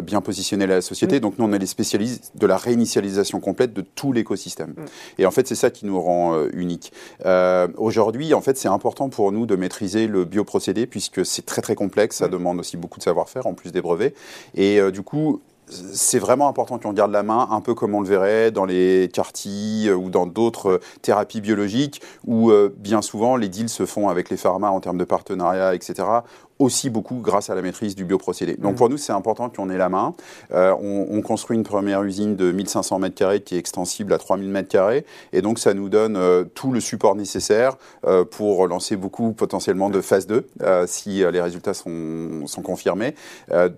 bien 0.03 0.21
positionner 0.21 0.67
la 0.67 0.81
société, 0.81 1.17
mm. 1.17 1.21
donc 1.21 1.39
nous, 1.39 1.45
on 1.45 1.53
est 1.53 1.59
les 1.59 1.67
spécialistes 1.67 2.33
de 2.35 2.47
la 2.47 2.57
réinitialisation 2.57 3.41
complète 3.41 3.73
de 3.73 3.83
tout 3.83 4.13
l'écosystème. 4.13 4.71
Mm. 4.71 4.85
Et 5.19 5.27
en 5.27 5.31
fait, 5.31 5.47
c'est 5.47 5.55
ça 5.55 5.71
qui 5.71 5.87
nous 5.87 6.01
rend 6.01 6.47
unique. 6.53 6.93
Aujourd'hui, 7.77 8.10
Aujourd'hui, 8.11 8.35
en 8.35 8.41
fait, 8.41 8.59
c'est 8.59 8.67
important 8.67 9.09
pour 9.09 9.31
nous 9.31 9.47
de 9.47 9.55
maîtriser 9.55 10.09
le 10.09 10.25
bioprocédé 10.25 10.89
puisque 10.89 11.25
c'est 11.25 11.47
très 11.47 11.63
très 11.63 11.77
complexe, 11.77 12.17
ça 12.17 12.27
demande 12.27 12.59
aussi 12.59 12.77
beaucoup 12.77 12.99
de 12.99 13.05
savoir-faire 13.05 13.47
en 13.47 13.55
plus 13.55 13.71
des 13.71 13.81
brevets. 13.81 14.17
Et 14.57 14.81
euh, 14.81 14.91
du 14.91 15.03
coup, 15.03 15.41
c'est 15.69 16.19
vraiment 16.19 16.49
important 16.49 16.81
qu'on 16.81 16.93
garde 16.93 17.13
la 17.13 17.23
main, 17.23 17.47
un 17.53 17.61
peu 17.61 17.73
comme 17.73 17.95
on 17.95 18.01
le 18.01 18.09
verrait 18.09 18.51
dans 18.51 18.65
les 18.65 19.09
quartiers 19.13 19.93
ou 19.93 20.11
dans 20.11 20.27
d'autres 20.27 20.81
thérapies 21.03 21.41
biologiques, 21.41 22.03
où 22.27 22.51
bien 22.77 23.01
souvent 23.01 23.37
les 23.37 23.49
deals 23.49 23.69
se 23.69 23.87
font 23.87 24.09
avec 24.09 24.29
les 24.31 24.37
pharma 24.37 24.71
en 24.71 24.81
termes 24.81 24.99
de 24.99 25.05
partenariat, 25.05 25.77
etc 25.77 26.03
aussi 26.61 26.91
beaucoup 26.91 27.17
grâce 27.17 27.51
à 27.51 27.55
la 27.55 27.63
maîtrise 27.63 27.97
du 27.97 28.05
bioprocédé. 28.05 28.55
Donc 28.55 28.75
mm. 28.75 28.77
pour 28.77 28.89
nous, 28.91 28.99
c'est 28.99 29.13
important 29.13 29.49
qu'on 29.49 29.71
ait 29.71 29.79
la 29.79 29.89
main. 29.89 30.15
Euh, 30.53 30.75
on, 30.81 31.21
construit 31.23 31.57
une 31.57 31.65
première 31.65 32.03
usine 32.03 32.35
de 32.35 32.51
1500 32.51 33.01
m2 33.01 33.41
qui 33.43 33.55
est 33.55 33.59
extensible 33.59 34.13
à 34.13 34.19
3000 34.19 34.51
m2 34.51 35.05
et 35.33 35.43
donc 35.43 35.59
ça 35.59 35.75
nous 35.75 35.89
donne 35.89 36.17
euh, 36.17 36.45
tout 36.55 36.73
le 36.73 36.81
support 36.81 37.15
nécessaire 37.15 37.77
euh, 38.05 38.25
pour 38.25 38.67
lancer 38.67 38.97
beaucoup 38.97 39.33
potentiellement 39.33 39.91
de 39.91 40.01
phase 40.01 40.27
2 40.27 40.47
si 40.87 41.23
les 41.31 41.41
résultats 41.41 41.75
sont, 41.75 42.47
sont 42.47 42.63
confirmés. 42.63 43.15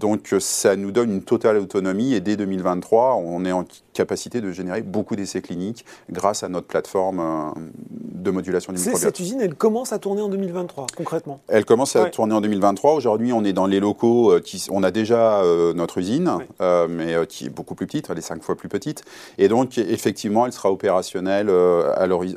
donc 0.01 0.35
ça 0.38 0.77
nous 0.77 0.92
donne 0.92 1.12
une 1.12 1.23
totale 1.23 1.59
autonomie 1.59 2.14
et 2.14 2.21
dès 2.21 2.37
2023, 2.37 3.16
on 3.16 3.45
est 3.45 3.53
en 3.53 3.64
capacité 3.92 4.40
de 4.40 4.51
générer 4.51 4.83
beaucoup 4.83 5.16
d'essais 5.16 5.42
cliniques 5.42 5.85
grâce 6.11 6.42
à 6.42 6.49
notre 6.49 6.66
plateforme 6.66 7.55
de 7.97 8.31
modulation 8.31 8.73
du 8.73 8.79
microbiote. 8.79 9.03
Cette 9.03 9.21
usine, 9.21 9.40
elle 9.40 9.55
commence 9.55 9.92
à 9.92 9.99
tourner 9.99 10.23
en 10.23 10.29
2023, 10.29 10.87
concrètement 10.97 11.40
Elle 11.49 11.64
commence 11.64 11.97
à 11.97 12.07
tourner 12.07 12.35
en 12.35 12.40
2023. 12.40 12.71
Aujourd'hui, 12.82 13.32
on 13.32 13.44
est 13.44 13.52
dans 13.52 13.66
les 13.66 13.80
locaux, 13.80 14.32
euh, 14.32 14.40
qui, 14.40 14.66
on 14.70 14.82
a 14.82 14.90
déjà 14.90 15.42
euh, 15.42 15.72
notre 15.74 15.98
usine, 15.98 16.38
euh, 16.61 16.87
mais 16.88 17.26
qui 17.26 17.46
est 17.46 17.48
beaucoup 17.48 17.74
plus 17.74 17.87
petite, 17.87 18.08
elle 18.11 18.18
est 18.18 18.22
cinq 18.22 18.42
fois 18.42 18.56
plus 18.56 18.68
petite. 18.68 19.02
Et 19.38 19.48
donc, 19.48 19.78
effectivement, 19.78 20.46
elle 20.46 20.52
sera 20.52 20.70
opérationnelle 20.70 21.50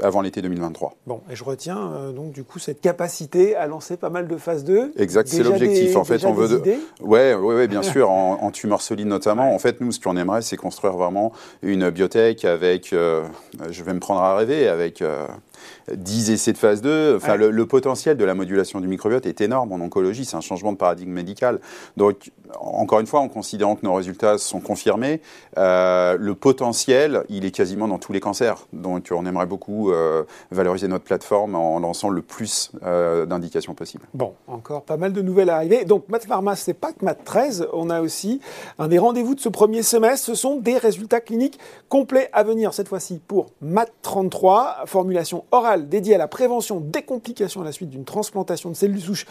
avant 0.01 0.21
l'été 0.21 0.41
2023. 0.41 0.95
Bon, 1.07 1.21
et 1.29 1.35
je 1.35 1.43
retiens 1.43 1.91
donc 2.15 2.31
du 2.31 2.43
coup 2.43 2.59
cette 2.59 2.81
capacité 2.81 3.55
à 3.55 3.67
lancer 3.67 3.97
pas 3.97 4.09
mal 4.09 4.27
de 4.27 4.37
phases 4.37 4.63
2. 4.63 4.93
Exact, 4.97 5.27
c'est 5.27 5.43
l'objectif. 5.43 5.95
En 5.95 6.03
fait, 6.03 6.25
on 6.25 6.33
veut. 6.33 6.47
De... 6.47 6.61
Ouais, 7.01 7.33
ouais, 7.33 7.55
ouais, 7.55 7.67
bien 7.67 7.81
sûr, 7.83 8.09
en, 8.09 8.41
en, 8.41 8.51
tumeur 8.51 8.81
solide 8.81 9.07
notamment. 9.07 9.53
En 9.53 9.59
fait, 9.59 9.81
nous, 9.81 9.91
ce 9.91 9.99
qu'on 9.99 10.17
aimerait, 10.17 10.41
c'est 10.41 10.57
construire 10.57 10.93
vraiment 10.93 11.31
une 11.61 11.89
biotech 11.89 12.45
avec, 12.45 12.89
je 12.91 13.83
vais 13.83 13.93
me 13.93 13.99
prendre 13.99 14.21
à 14.21 14.35
rêver, 14.35 14.67
avec 14.67 15.03
10 15.93 16.31
essais 16.31 16.53
de 16.53 16.57
phase 16.57 16.81
2. 16.81 17.15
Enfin, 17.15 17.35
le, 17.35 17.65
potentiel 17.65 18.17
de 18.17 18.25
la 18.25 18.33
modulation 18.33 18.79
du 18.79 18.87
microbiote 18.87 19.25
est 19.25 19.41
énorme 19.41 19.71
en 19.71 19.83
oncologie. 19.83 20.24
C'est 20.25 20.35
un 20.35 20.41
changement 20.41 20.71
de 20.71 20.77
paradigme 20.77 21.11
médical. 21.11 21.59
Donc, 21.97 22.31
encore 22.59 22.99
une 22.99 23.07
fois, 23.07 23.19
en 23.19 23.27
considérant 23.27 23.75
que 23.75 23.85
nos 23.85 23.93
résultats 23.93 24.37
sont 24.37 24.59
confirmés, 24.59 25.21
euh, 25.57 26.17
le 26.19 26.35
potentiel, 26.35 27.23
il 27.29 27.45
est 27.45 27.51
quasiment 27.51 27.87
dans 27.87 27.97
tous 27.97 28.13
les 28.13 28.19
cancers. 28.19 28.67
Donc, 28.73 29.09
on 29.11 29.25
aimerait 29.25 29.45
beaucoup 29.45 29.91
euh, 29.91 30.23
valoriser 30.51 30.87
notre 30.87 31.03
plateforme 31.03 31.55
en 31.55 31.79
lançant 31.79 32.09
le 32.09 32.21
plus 32.21 32.71
euh, 32.83 33.25
d'indications 33.25 33.73
possibles. 33.73 34.05
Bon, 34.13 34.33
encore 34.47 34.83
pas 34.83 34.97
mal 34.97 35.13
de 35.13 35.21
nouvelles 35.21 35.49
à 35.49 35.57
arriver. 35.57 35.85
Donc, 35.85 36.09
Math 36.09 36.25
Pharma, 36.25 36.55
c'est 36.55 36.73
pas 36.73 36.91
que 36.91 37.03
Math 37.03 37.23
13. 37.23 37.67
On 37.73 37.89
a 37.89 38.01
aussi 38.01 38.39
un 38.79 38.87
des 38.87 38.99
rendez-vous 38.99 39.35
de 39.35 39.39
ce 39.39 39.49
premier 39.49 39.83
semestre. 39.83 40.25
Ce 40.25 40.35
sont 40.35 40.57
des 40.57 40.77
résultats 40.77 41.21
cliniques 41.21 41.59
complets 41.89 42.29
à 42.33 42.43
venir, 42.43 42.73
cette 42.73 42.87
fois-ci 42.87 43.21
pour 43.27 43.47
Math 43.61 43.91
33, 44.01 44.83
formulation 44.85 45.45
orale 45.51 45.89
dédiée 45.89 46.15
à 46.15 46.17
la 46.17 46.27
prévention 46.27 46.79
des 46.79 47.01
complications 47.03 47.61
à 47.61 47.65
la 47.65 47.71
suite 47.71 47.89
d'une 47.89 48.05
transplantation 48.05 48.69
de 48.69 48.75
cellules 48.75 49.01
souches 49.01 49.25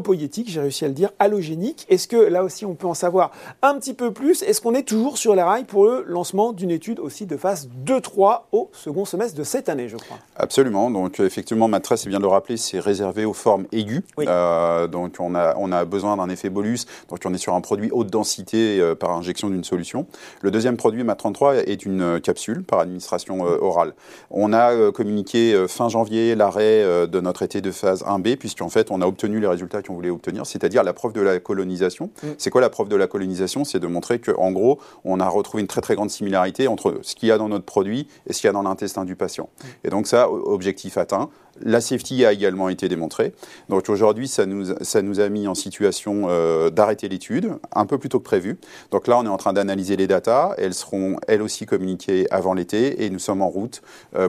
hématopoïétiques, 0.00 0.48
j'ai 0.48 0.60
réussi 0.60 0.84
à 0.84 0.88
le 0.88 0.94
dire, 0.94 1.10
allogénique. 1.18 1.86
Est-ce 1.88 2.08
que 2.08 2.16
là 2.16 2.44
aussi 2.44 2.64
on 2.64 2.74
peut 2.74 2.86
en 2.86 2.94
savoir 2.94 3.30
un 3.62 3.78
petit 3.78 3.94
peu 3.94 4.12
plus? 4.12 4.42
Est-ce 4.42 4.60
qu'on 4.60 4.74
est 4.74 4.82
toujours 4.82 5.18
sur 5.18 5.34
les 5.34 5.42
rails 5.42 5.64
pour 5.64 5.84
le 5.84 6.04
lancement 6.06 6.52
d'une 6.52 6.70
étude 6.70 6.98
aussi 7.00 7.26
de 7.26 7.36
phase 7.36 7.68
2-3 7.86 8.42
au 8.52 8.70
second 8.72 9.04
semestre 9.04 9.36
de 9.36 9.44
cette 9.44 9.68
année, 9.68 9.88
je 9.88 9.96
crois? 9.96 10.18
Absolument. 10.36 10.90
Donc 10.90 11.20
effectivement, 11.20 11.68
Matresse, 11.68 12.02
c'est 12.02 12.08
bien 12.08 12.18
de 12.18 12.24
le 12.24 12.28
rappeler, 12.28 12.56
c'est 12.56 12.80
réservé 12.80 13.24
aux 13.24 13.32
formes 13.32 13.66
aiguës. 13.72 14.02
Euh, 14.18 14.86
donc 14.86 15.16
on 15.18 15.34
a, 15.34 15.54
on 15.56 15.72
a 15.72 15.84
besoin 15.84 16.16
d'un 16.16 16.28
effet 16.28 16.50
bolus. 16.50 16.86
Donc 17.08 17.20
on 17.24 17.34
est 17.34 17.38
sur 17.38 17.54
un 17.54 17.60
produit 17.60 17.90
haute 17.92 18.08
densité 18.08 18.80
euh, 18.80 18.94
par 18.94 19.10
injection 19.10 19.50
d'une 19.50 19.64
solution. 19.64 20.06
Le 20.40 20.50
deuxième 20.50 20.76
produit, 20.76 21.04
MAT33, 21.04 21.64
est 21.66 21.84
une 21.84 22.20
capsule 22.20 22.64
par 22.64 22.80
administration 22.80 23.46
euh, 23.46 23.58
orale. 23.60 23.94
On 24.30 24.52
a 24.52 24.92
communiqué 24.92 25.54
euh, 25.54 25.68
fin 25.68 25.88
janvier 25.88 26.34
l'arrêt 26.34 26.82
euh, 26.82 27.06
de 27.06 27.20
notre 27.20 27.42
été 27.42 27.60
de 27.60 27.70
phase 27.70 28.02
1B, 28.02 28.36
puisqu'en 28.36 28.68
fait, 28.68 28.90
on 28.90 29.00
a 29.00 29.06
obtenu 29.06 29.40
les 29.40 29.46
résultats 29.46 29.82
qu'on 29.90 29.96
voulait 29.96 30.10
obtenir, 30.10 30.46
c'est-à-dire 30.46 30.82
la 30.82 30.92
preuve 30.92 31.12
de 31.12 31.20
la 31.20 31.40
colonisation. 31.40 32.10
Mm. 32.22 32.28
C'est 32.38 32.50
quoi 32.50 32.60
la 32.60 32.70
preuve 32.70 32.88
de 32.88 32.96
la 32.96 33.06
colonisation? 33.06 33.64
C'est 33.64 33.80
de 33.80 33.86
montrer 33.86 34.20
qu'en 34.20 34.52
gros, 34.52 34.78
on 35.04 35.20
a 35.20 35.28
retrouvé 35.28 35.60
une 35.60 35.66
très 35.66 35.80
très 35.80 35.96
grande 35.96 36.10
similarité 36.10 36.68
entre 36.68 36.98
ce 37.02 37.14
qu'il 37.14 37.28
y 37.28 37.32
a 37.32 37.38
dans 37.38 37.48
notre 37.48 37.64
produit 37.64 38.06
et 38.26 38.32
ce 38.32 38.40
qu'il 38.40 38.48
y 38.48 38.50
a 38.50 38.52
dans 38.52 38.62
l'intestin 38.62 39.04
du 39.04 39.16
patient. 39.16 39.48
Mm. 39.48 39.66
Et 39.84 39.90
donc 39.90 40.06
ça, 40.06 40.30
objectif 40.30 40.96
atteint. 40.96 41.28
La 41.62 41.80
safety 41.80 42.24
a 42.24 42.32
également 42.32 42.68
été 42.68 42.88
démontrée. 42.88 43.34
Donc 43.68 43.88
aujourd'hui, 43.88 44.28
ça 44.28 44.46
nous, 44.46 44.66
ça 44.80 45.02
nous 45.02 45.20
a 45.20 45.28
mis 45.28 45.46
en 45.46 45.54
situation 45.54 46.26
euh, 46.28 46.70
d'arrêter 46.70 47.08
l'étude, 47.08 47.52
un 47.74 47.84
peu 47.84 47.98
plus 47.98 48.08
tôt 48.08 48.18
que 48.18 48.24
prévu. 48.24 48.58
Donc 48.92 49.08
là, 49.08 49.18
on 49.18 49.24
est 49.24 49.28
en 49.28 49.36
train 49.36 49.52
d'analyser 49.52 49.96
les 49.96 50.06
datas. 50.06 50.54
Elles 50.56 50.74
seront, 50.74 51.16
elles 51.26 51.42
aussi, 51.42 51.66
communiquées 51.66 52.26
avant 52.30 52.54
l'été 52.54 53.04
et 53.04 53.10
nous 53.10 53.18
sommes 53.18 53.42
en 53.42 53.48
route 53.48 53.82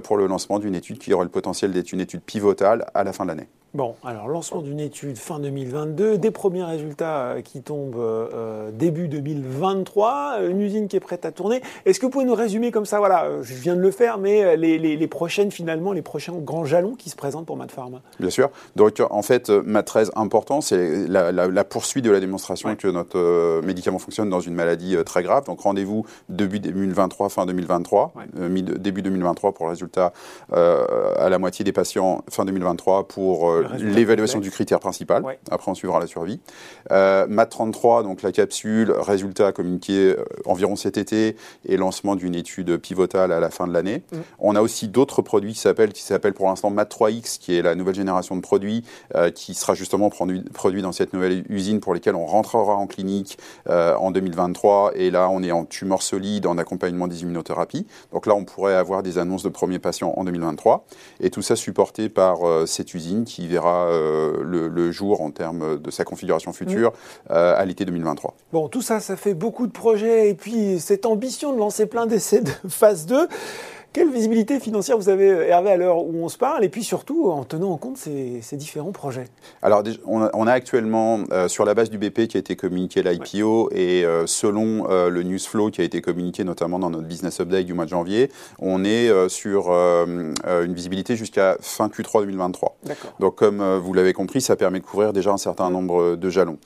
pour 0.03 0.17
le 0.17 0.27
lancement 0.27 0.59
d'une 0.59 0.75
étude 0.75 0.97
qui 0.99 1.13
aura 1.13 1.23
le 1.23 1.29
potentiel 1.29 1.71
d'être 1.71 1.93
une 1.93 2.01
étude 2.01 2.21
pivotale 2.21 2.85
à 2.93 3.03
la 3.03 3.13
fin 3.13 3.23
de 3.23 3.29
l'année. 3.29 3.47
Bon, 3.73 3.95
alors 4.03 4.27
lancement 4.27 4.61
d'une 4.61 4.81
étude 4.81 5.17
fin 5.17 5.39
2022, 5.39 6.17
des 6.17 6.31
premiers 6.31 6.65
résultats 6.65 7.21
euh, 7.21 7.41
qui 7.41 7.61
tombent 7.61 7.95
euh, 7.95 8.27
euh, 8.33 8.71
début 8.73 9.07
2023, 9.07 10.39
une 10.49 10.59
usine 10.59 10.89
qui 10.89 10.97
est 10.97 10.99
prête 10.99 11.23
à 11.23 11.31
tourner. 11.31 11.61
Est-ce 11.85 11.97
que 11.97 12.05
vous 12.05 12.09
pouvez 12.09 12.25
nous 12.25 12.35
résumer 12.35 12.71
comme 12.71 12.85
ça, 12.85 12.97
voilà, 12.97 13.29
je 13.41 13.53
viens 13.53 13.77
de 13.77 13.79
le 13.79 13.91
faire, 13.91 14.17
mais 14.17 14.57
les, 14.57 15.07
prochaines 15.07 15.51
finalement, 15.51 15.93
les 15.93 16.01
prochains 16.01 16.33
grands 16.33 16.65
jalons 16.65 16.95
qui 16.95 17.09
se 17.09 17.15
présentent 17.15 17.45
pour 17.45 17.57
Pharma? 17.69 18.01
Bien 18.19 18.29
sûr. 18.29 18.49
Donc 18.75 19.01
en 19.09 19.21
fait, 19.21 19.49
Mat 19.49 19.83
13 19.83 20.11
important, 20.15 20.59
c'est 20.59 21.07
la, 21.07 21.63
poursuite 21.63 22.03
de 22.03 22.11
la 22.11 22.19
démonstration 22.19 22.75
que 22.75 22.89
notre 22.89 23.61
médicament 23.61 23.99
fonctionne 23.99 24.29
dans 24.29 24.41
une 24.41 24.53
maladie 24.53 24.97
très 25.05 25.23
grave. 25.23 25.45
Donc 25.45 25.61
rendez-vous 25.61 26.05
début 26.27 26.59
2023, 26.59 27.29
fin 27.29 27.45
2023, 27.45 28.13
début 28.79 29.01
2023 29.01 29.53
pour 29.53 29.67
le 29.67 29.71
résultat 29.71 30.11
à 30.51 31.29
la 31.29 31.39
moitié 31.39 31.63
des 31.63 31.71
patients, 31.71 32.23
fin 32.29 32.43
2023 32.43 33.07
pour 33.07 33.60
l'évaluation 33.77 34.39
du 34.39 34.51
critère 34.51 34.79
principal. 34.79 35.23
Après, 35.49 35.71
on 35.71 35.75
suivra 35.75 35.99
la 35.99 36.07
survie. 36.07 36.39
Euh, 36.91 37.27
MAT33, 37.27 38.03
donc 38.03 38.21
la 38.21 38.31
capsule, 38.31 38.91
résultat 38.91 39.51
communiqué 39.51 40.15
euh, 40.17 40.25
environ 40.45 40.75
cet 40.75 40.97
été 40.97 41.35
et 41.65 41.77
lancement 41.77 42.15
d'une 42.15 42.35
étude 42.35 42.77
pivotale 42.77 43.31
à 43.31 43.39
la 43.39 43.49
fin 43.49 43.67
de 43.67 43.73
l'année. 43.73 44.03
Mm. 44.11 44.17
On 44.39 44.55
a 44.55 44.61
aussi 44.61 44.87
d'autres 44.87 45.21
produits 45.21 45.53
qui 45.53 45.59
s'appellent, 45.59 45.93
qui 45.93 46.03
s'appellent 46.03 46.33
pour 46.33 46.47
l'instant 46.47 46.71
MAT3X, 46.71 47.39
qui 47.39 47.55
est 47.55 47.61
la 47.61 47.75
nouvelle 47.75 47.95
génération 47.95 48.35
de 48.35 48.41
produits 48.41 48.83
euh, 49.15 49.31
qui 49.31 49.53
sera 49.53 49.73
justement 49.73 50.09
produit, 50.09 50.41
produit, 50.53 50.81
dans 50.81 50.91
cette 50.91 51.13
nouvelle 51.13 51.43
usine 51.49 51.79
pour 51.79 51.93
lesquels 51.93 52.15
on 52.15 52.25
rentrera 52.25 52.75
en 52.75 52.87
clinique 52.87 53.37
en 53.67 54.11
2023. 54.11 54.93
Et 54.95 55.11
là, 55.11 55.29
on 55.29 55.43
est 55.43 55.51
en 55.51 55.65
tumeur 55.65 56.01
solide, 56.01 56.47
en 56.47 56.57
accompagnement 56.57 57.07
des 57.07 57.21
immunothérapies. 57.21 57.85
Donc 58.11 58.25
là, 58.25 58.33
on 58.33 58.45
pourrait 58.45 58.75
avoir 58.75 59.03
des 59.03 59.17
annonces 59.17 59.43
de 59.43 59.49
premiers 59.49 59.79
patients 59.79 60.13
en 60.15 60.23
2023. 60.23 60.85
Et 61.19 61.29
tout 61.29 61.41
ça 61.41 61.55
supporté 61.55 62.09
par 62.09 62.39
cette 62.65 62.93
usine 62.93 63.25
qui 63.25 63.47
verra 63.51 63.87
euh, 63.87 64.43
le, 64.43 64.91
jour 64.91 65.21
en 65.21 65.31
termes 65.31 65.79
de 65.79 65.91
sa 65.91 66.03
configuration 66.03 66.53
future 66.53 66.91
euh, 67.29 67.55
à 67.55 67.63
l'été 67.65 67.85
2023. 67.85 68.35
Bon, 68.51 68.67
tout 68.67 68.81
ça, 68.81 68.99
ça 68.99 69.15
fait 69.15 69.33
beaucoup 69.33 69.67
de 69.67 69.71
projets 69.71 70.29
et 70.29 70.33
puis 70.33 70.79
cette 70.79 71.05
ambition 71.05 71.53
de 71.53 71.59
lancer 71.59 71.85
plein 71.85 72.07
d'essais 72.07 72.41
de 72.41 72.51
phase 72.69 73.05
2. 73.05 73.27
Quelle 73.93 74.09
visibilité 74.09 74.61
financière 74.61 74.97
vous 74.97 75.09
avez, 75.09 75.27
Hervé, 75.27 75.71
à 75.71 75.75
l'heure 75.75 75.97
où 75.97 76.23
on 76.23 76.29
se 76.29 76.37
parle, 76.37 76.63
et 76.63 76.69
puis 76.69 76.81
surtout 76.81 77.29
en 77.29 77.43
tenant 77.43 77.71
en 77.71 77.77
compte 77.77 77.97
ces, 77.97 78.41
différents 78.53 78.93
projets 78.93 79.27
Alors, 79.61 79.83
on 80.05 80.47
a, 80.47 80.51
actuellement, 80.53 81.19
euh, 81.33 81.49
sur 81.49 81.65
la 81.65 81.73
base 81.73 81.89
du 81.89 81.97
BP 81.97 82.27
qui 82.27 82.37
a 82.37 82.39
été 82.39 82.55
communiqué 82.55 83.03
l'IPO, 83.03 83.69
et 83.73 84.05
euh, 84.05 84.27
selon 84.27 84.89
euh, 84.89 85.09
le 85.09 85.23
news 85.23 85.39
flow 85.39 85.71
qui 85.71 85.81
a 85.81 85.83
été 85.83 86.01
communiqué 86.01 86.45
notamment 86.45 86.79
dans 86.79 86.89
notre 86.89 87.05
business 87.05 87.41
update 87.41 87.65
du 87.65 87.73
mois 87.73 87.83
de 87.83 87.89
janvier, 87.89 88.31
on 88.59 88.85
est 88.85 89.11
sur 89.27 89.71
une 89.71 90.73
visibilité 90.73 91.17
jusqu'à 91.17 91.57
fin 91.59 91.89
Q3 91.89 92.21
2023. 92.21 92.77
Donc, 93.19 93.35
comme 93.35 93.61
vous 93.77 93.93
l'avez 93.93 94.13
compris, 94.13 94.39
ça 94.39 94.55
permet 94.55 94.79
de 94.79 94.85
couvrir 94.85 95.11
déjà 95.11 95.31
un 95.31 95.37
certain 95.37 95.69
nombre 95.69 96.15
de 96.15 96.29
jalons. 96.29 96.59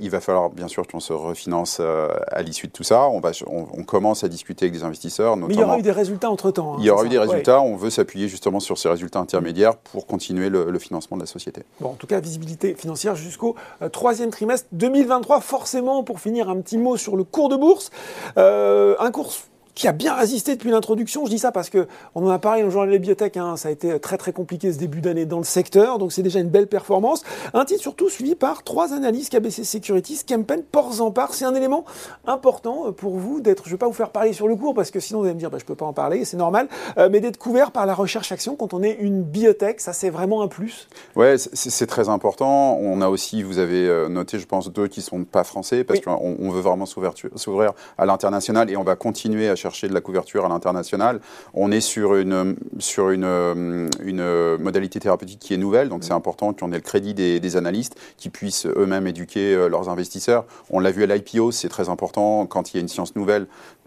il 0.00 0.10
va 0.10 0.20
falloir, 0.20 0.50
bien 0.50 0.68
sûr, 0.68 0.86
qu'on 0.86 1.00
se 1.00 1.12
refinance 1.12 1.80
à 1.80 2.42
l'issue 2.42 2.68
de 2.68 2.72
tout 2.72 2.84
ça. 2.84 3.08
On, 3.08 3.18
va, 3.18 3.32
on, 3.48 3.82
commence 3.82 4.22
à 4.22 4.28
discuter 4.28 4.66
avec 4.66 4.74
des 4.74 4.84
investisseurs. 4.84 5.36
Notamment... 5.36 5.48
Mais 5.48 5.54
il 5.54 5.60
y 5.60 5.64
aura 5.64 5.78
eu 5.78 5.82
des 5.82 5.90
résultats 5.90 6.30
entre 6.30 6.51
Hein, 6.58 6.76
il 6.78 6.84
y 6.84 6.90
aura 6.90 7.04
eu 7.04 7.08
des 7.08 7.18
résultats. 7.18 7.60
On 7.60 7.76
veut 7.76 7.90
s'appuyer 7.90 8.28
justement 8.28 8.60
sur 8.60 8.78
ces 8.78 8.88
résultats 8.88 9.18
intermédiaires 9.18 9.76
pour 9.76 10.06
continuer 10.06 10.48
le, 10.48 10.78
financement 10.78 11.16
de 11.16 11.22
la 11.22 11.26
société. 11.26 11.62
Bon, 11.80 11.90
en 11.90 11.94
tout 11.94 12.06
cas, 12.06 12.18
visibilité 12.18 12.74
financière 12.74 13.14
jusqu'au 13.14 13.54
euh, 13.82 13.88
troisième 13.88 14.30
trimestre 14.30 14.66
2023. 14.72 15.40
Forcément, 15.40 16.02
pour 16.02 16.18
finir, 16.20 16.48
un 16.48 16.60
petit 16.60 16.78
mot 16.78 16.96
sur 16.96 17.16
le 17.16 17.24
cours 17.24 17.48
de 17.48 17.56
bourse. 17.56 17.90
Euh, 18.36 18.96
un 18.98 19.10
cours 19.10 19.32
qui 19.74 19.88
a 19.88 19.92
bien 19.92 20.14
résisté 20.14 20.54
depuis 20.54 20.70
l'introduction. 20.70 21.24
Je 21.24 21.30
dis 21.30 21.38
ça 21.38 21.52
parce 21.52 21.70
que 21.70 21.86
on 22.14 22.26
en 22.26 22.30
a 22.30 22.38
parlé 22.38 22.60
dans 22.60 22.66
le 22.66 22.72
journal 22.72 22.90
des 22.90 22.98
biotech. 22.98 23.36
Hein, 23.36 23.56
ça 23.56 23.68
a 23.68 23.72
été 23.72 23.98
très 24.00 24.18
très 24.18 24.32
compliqué 24.32 24.72
ce 24.72 24.78
début 24.78 25.00
d'année 25.00 25.24
dans 25.24 25.38
le 25.38 25.44
secteur, 25.44 25.98
donc 25.98 26.12
c'est 26.12 26.22
déjà 26.22 26.40
une 26.40 26.50
belle 26.50 26.66
performance. 26.66 27.22
Un 27.54 27.64
titre 27.64 27.80
surtout 27.80 28.08
suivi 28.08 28.34
par 28.34 28.62
trois 28.62 28.92
analyses 28.92 29.28
KBC 29.28 29.64
Securities, 29.64 30.20
Kempen, 30.26 30.62
Porzampar. 30.62 31.34
C'est 31.34 31.44
un 31.44 31.54
élément 31.54 31.84
important 32.26 32.92
pour 32.92 33.16
vous 33.16 33.40
d'être. 33.40 33.64
Je 33.64 33.70
ne 33.70 33.74
vais 33.74 33.78
pas 33.78 33.86
vous 33.86 33.92
faire 33.92 34.10
parler 34.10 34.32
sur 34.32 34.48
le 34.48 34.56
cours 34.56 34.74
parce 34.74 34.90
que 34.90 35.00
sinon 35.00 35.20
vous 35.20 35.26
allez 35.26 35.34
me 35.34 35.40
dire 35.40 35.50
bah, 35.50 35.58
je 35.58 35.64
peux 35.64 35.74
pas 35.74 35.86
en 35.86 35.92
parler, 35.92 36.24
c'est 36.24 36.36
normal, 36.36 36.68
euh, 36.98 37.08
mais 37.10 37.20
d'être 37.20 37.38
couvert 37.38 37.70
par 37.70 37.86
la 37.86 37.94
recherche 37.94 38.30
action 38.32 38.56
quand 38.56 38.74
on 38.74 38.82
est 38.82 38.96
une 39.00 39.22
biotech, 39.22 39.80
ça 39.80 39.92
c'est 39.92 40.10
vraiment 40.10 40.42
un 40.42 40.48
plus. 40.48 40.88
Ouais, 41.16 41.36
c'est 41.38 41.86
très 41.86 42.08
important. 42.08 42.78
On 42.80 43.00
a 43.00 43.08
aussi, 43.08 43.42
vous 43.42 43.58
avez 43.58 43.88
euh, 43.88 44.08
noté, 44.08 44.38
je 44.38 44.46
pense, 44.46 44.70
deux 44.70 44.88
qui 44.88 45.02
sont 45.02 45.24
pas 45.24 45.44
français 45.44 45.84
parce 45.84 46.00
qu'on 46.00 46.36
on 46.38 46.50
veut 46.50 46.60
vraiment 46.60 46.86
s'ouvrir 46.86 47.72
à 47.98 48.06
l'international 48.06 48.70
et 48.70 48.76
on 48.76 48.84
va 48.84 48.96
continuer 48.96 49.48
à 49.48 49.56
chercher 49.62 49.88
de 49.88 49.94
la 49.94 50.00
couverture 50.00 50.44
à 50.44 50.48
l'international. 50.48 51.20
On 51.54 51.70
est 51.70 51.80
sur 51.80 52.16
une, 52.16 52.32
euh, 52.32 53.88
une 54.02 54.58
modalité 54.58 54.98
thérapeutique 54.98 55.38
qui 55.38 55.54
est 55.54 55.58
nouvelle, 55.58 55.88
donc 55.88 56.04
c'est 56.04 56.12
important 56.12 56.52
qu'on 56.52 56.72
ait 56.72 56.76
le 56.76 56.82
crédit 56.82 57.14
des, 57.14 57.40
des 57.40 57.56
analystes 57.56 57.96
qui 58.16 58.28
puissent 58.28 58.66
eux-mêmes 58.66 59.06
éduquer 59.06 59.54
euh, 59.54 59.68
leurs 59.68 59.88
investisseurs. 59.88 60.44
On 60.70 60.80
l'a 60.80 60.90
vu 60.90 61.04
à 61.04 61.06
l'IPO, 61.06 61.52
c'est 61.52 61.68
très 61.68 61.88
important 61.88 62.46
quand 62.46 62.72
il 62.72 62.76
y 62.76 62.78
a 62.78 62.82
une 62.82 62.88
science 62.88 63.14
nouvelle 63.14 63.46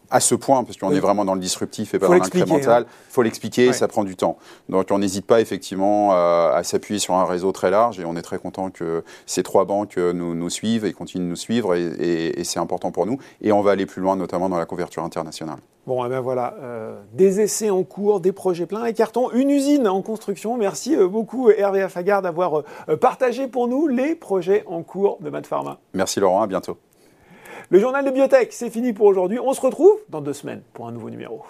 à 0.09 0.19
ce 0.19 0.35
point, 0.35 0.63
parce 0.63 0.77
qu'on 0.77 0.91
est 0.91 0.99
vraiment 0.99 1.25
dans 1.25 1.33
le 1.33 1.39
disruptif 1.39 1.93
et 1.93 1.99
pas 1.99 2.07
dans 2.07 2.13
l'incrémental. 2.13 2.83
Il 2.83 2.85
hein. 2.85 3.05
faut 3.09 3.21
l'expliquer, 3.21 3.73
ça 3.73 3.87
prend 3.87 4.03
du 4.03 4.15
temps. 4.15 4.37
Donc 4.69 4.87
on 4.91 4.99
n'hésite 4.99 5.25
pas 5.25 5.41
effectivement 5.41 6.13
euh, 6.13 6.53
à, 6.53 6.63
s'appuyer 6.63 6.99
sur 6.99 7.15
un 7.15 7.25
réseau 7.25 7.51
très 7.51 7.69
large 7.69 7.99
et 7.99 8.05
on 8.05 8.15
est 8.15 8.21
très 8.21 8.37
content 8.37 8.69
que 8.69 9.03
ces 9.25 9.43
trois 9.43 9.65
banques 9.65 9.97
euh, 9.97 10.13
nous, 10.13 10.35
nous 10.35 10.49
suivent 10.49 10.85
et 10.85 10.93
continuent 10.93 11.23
de 11.23 11.29
nous 11.29 11.35
suivre 11.35 11.75
et, 11.75 12.43
c'est 12.43 12.59
important 12.59 12.91
pour 12.91 13.05
nous. 13.05 13.17
Et 13.41 13.51
on 13.51 13.61
va 13.61 13.71
aller 13.71 13.87
plus 13.87 14.01
loin, 14.01 14.15
notamment 14.15 14.49
dans 14.49 14.57
la 14.57 14.65
couverture 14.65 15.03
internationale. 15.03 15.57
Bon, 15.87 16.03
et 16.03 16.07
eh 16.07 16.09
ben 16.09 16.19
voilà, 16.19 16.55
euh, 16.61 16.99
des 17.13 17.41
essais 17.41 17.69
en 17.69 17.83
cours, 17.83 18.19
des 18.19 18.31
projets 18.31 18.65
pleins 18.65 18.85
et 18.85 18.93
cartons, 18.93 19.31
une 19.31 19.49
usine 19.49 19.87
en 19.87 20.01
construction. 20.01 20.57
Merci 20.57 20.95
beaucoup 20.95 21.49
Hervé 21.49 21.81
Affagard 21.81 22.21
d'avoir 22.21 22.63
partagé 23.01 23.47
pour 23.47 23.67
nous 23.67 23.87
les 23.87 24.15
projets 24.15 24.63
en 24.67 24.83
cours 24.83 25.17
de 25.21 25.29
Mad 25.29 25.45
Pharma. 25.45 25.79
Merci 25.93 26.19
Laurent, 26.19 26.41
à 26.41 26.47
bientôt. 26.47 26.77
Le 27.69 27.79
journal 27.79 28.05
de 28.05 28.11
biotech, 28.11 28.53
c'est 28.53 28.69
fini 28.69 28.93
pour 28.93 29.07
aujourd'hui. 29.07 29.39
On 29.39 29.53
se 29.53 29.61
retrouve 29.61 29.97
dans 30.09 30.21
deux 30.21 30.33
semaines 30.33 30.61
pour 30.73 30.87
un 30.87 30.91
nouveau 30.91 31.09
numéro. 31.09 31.43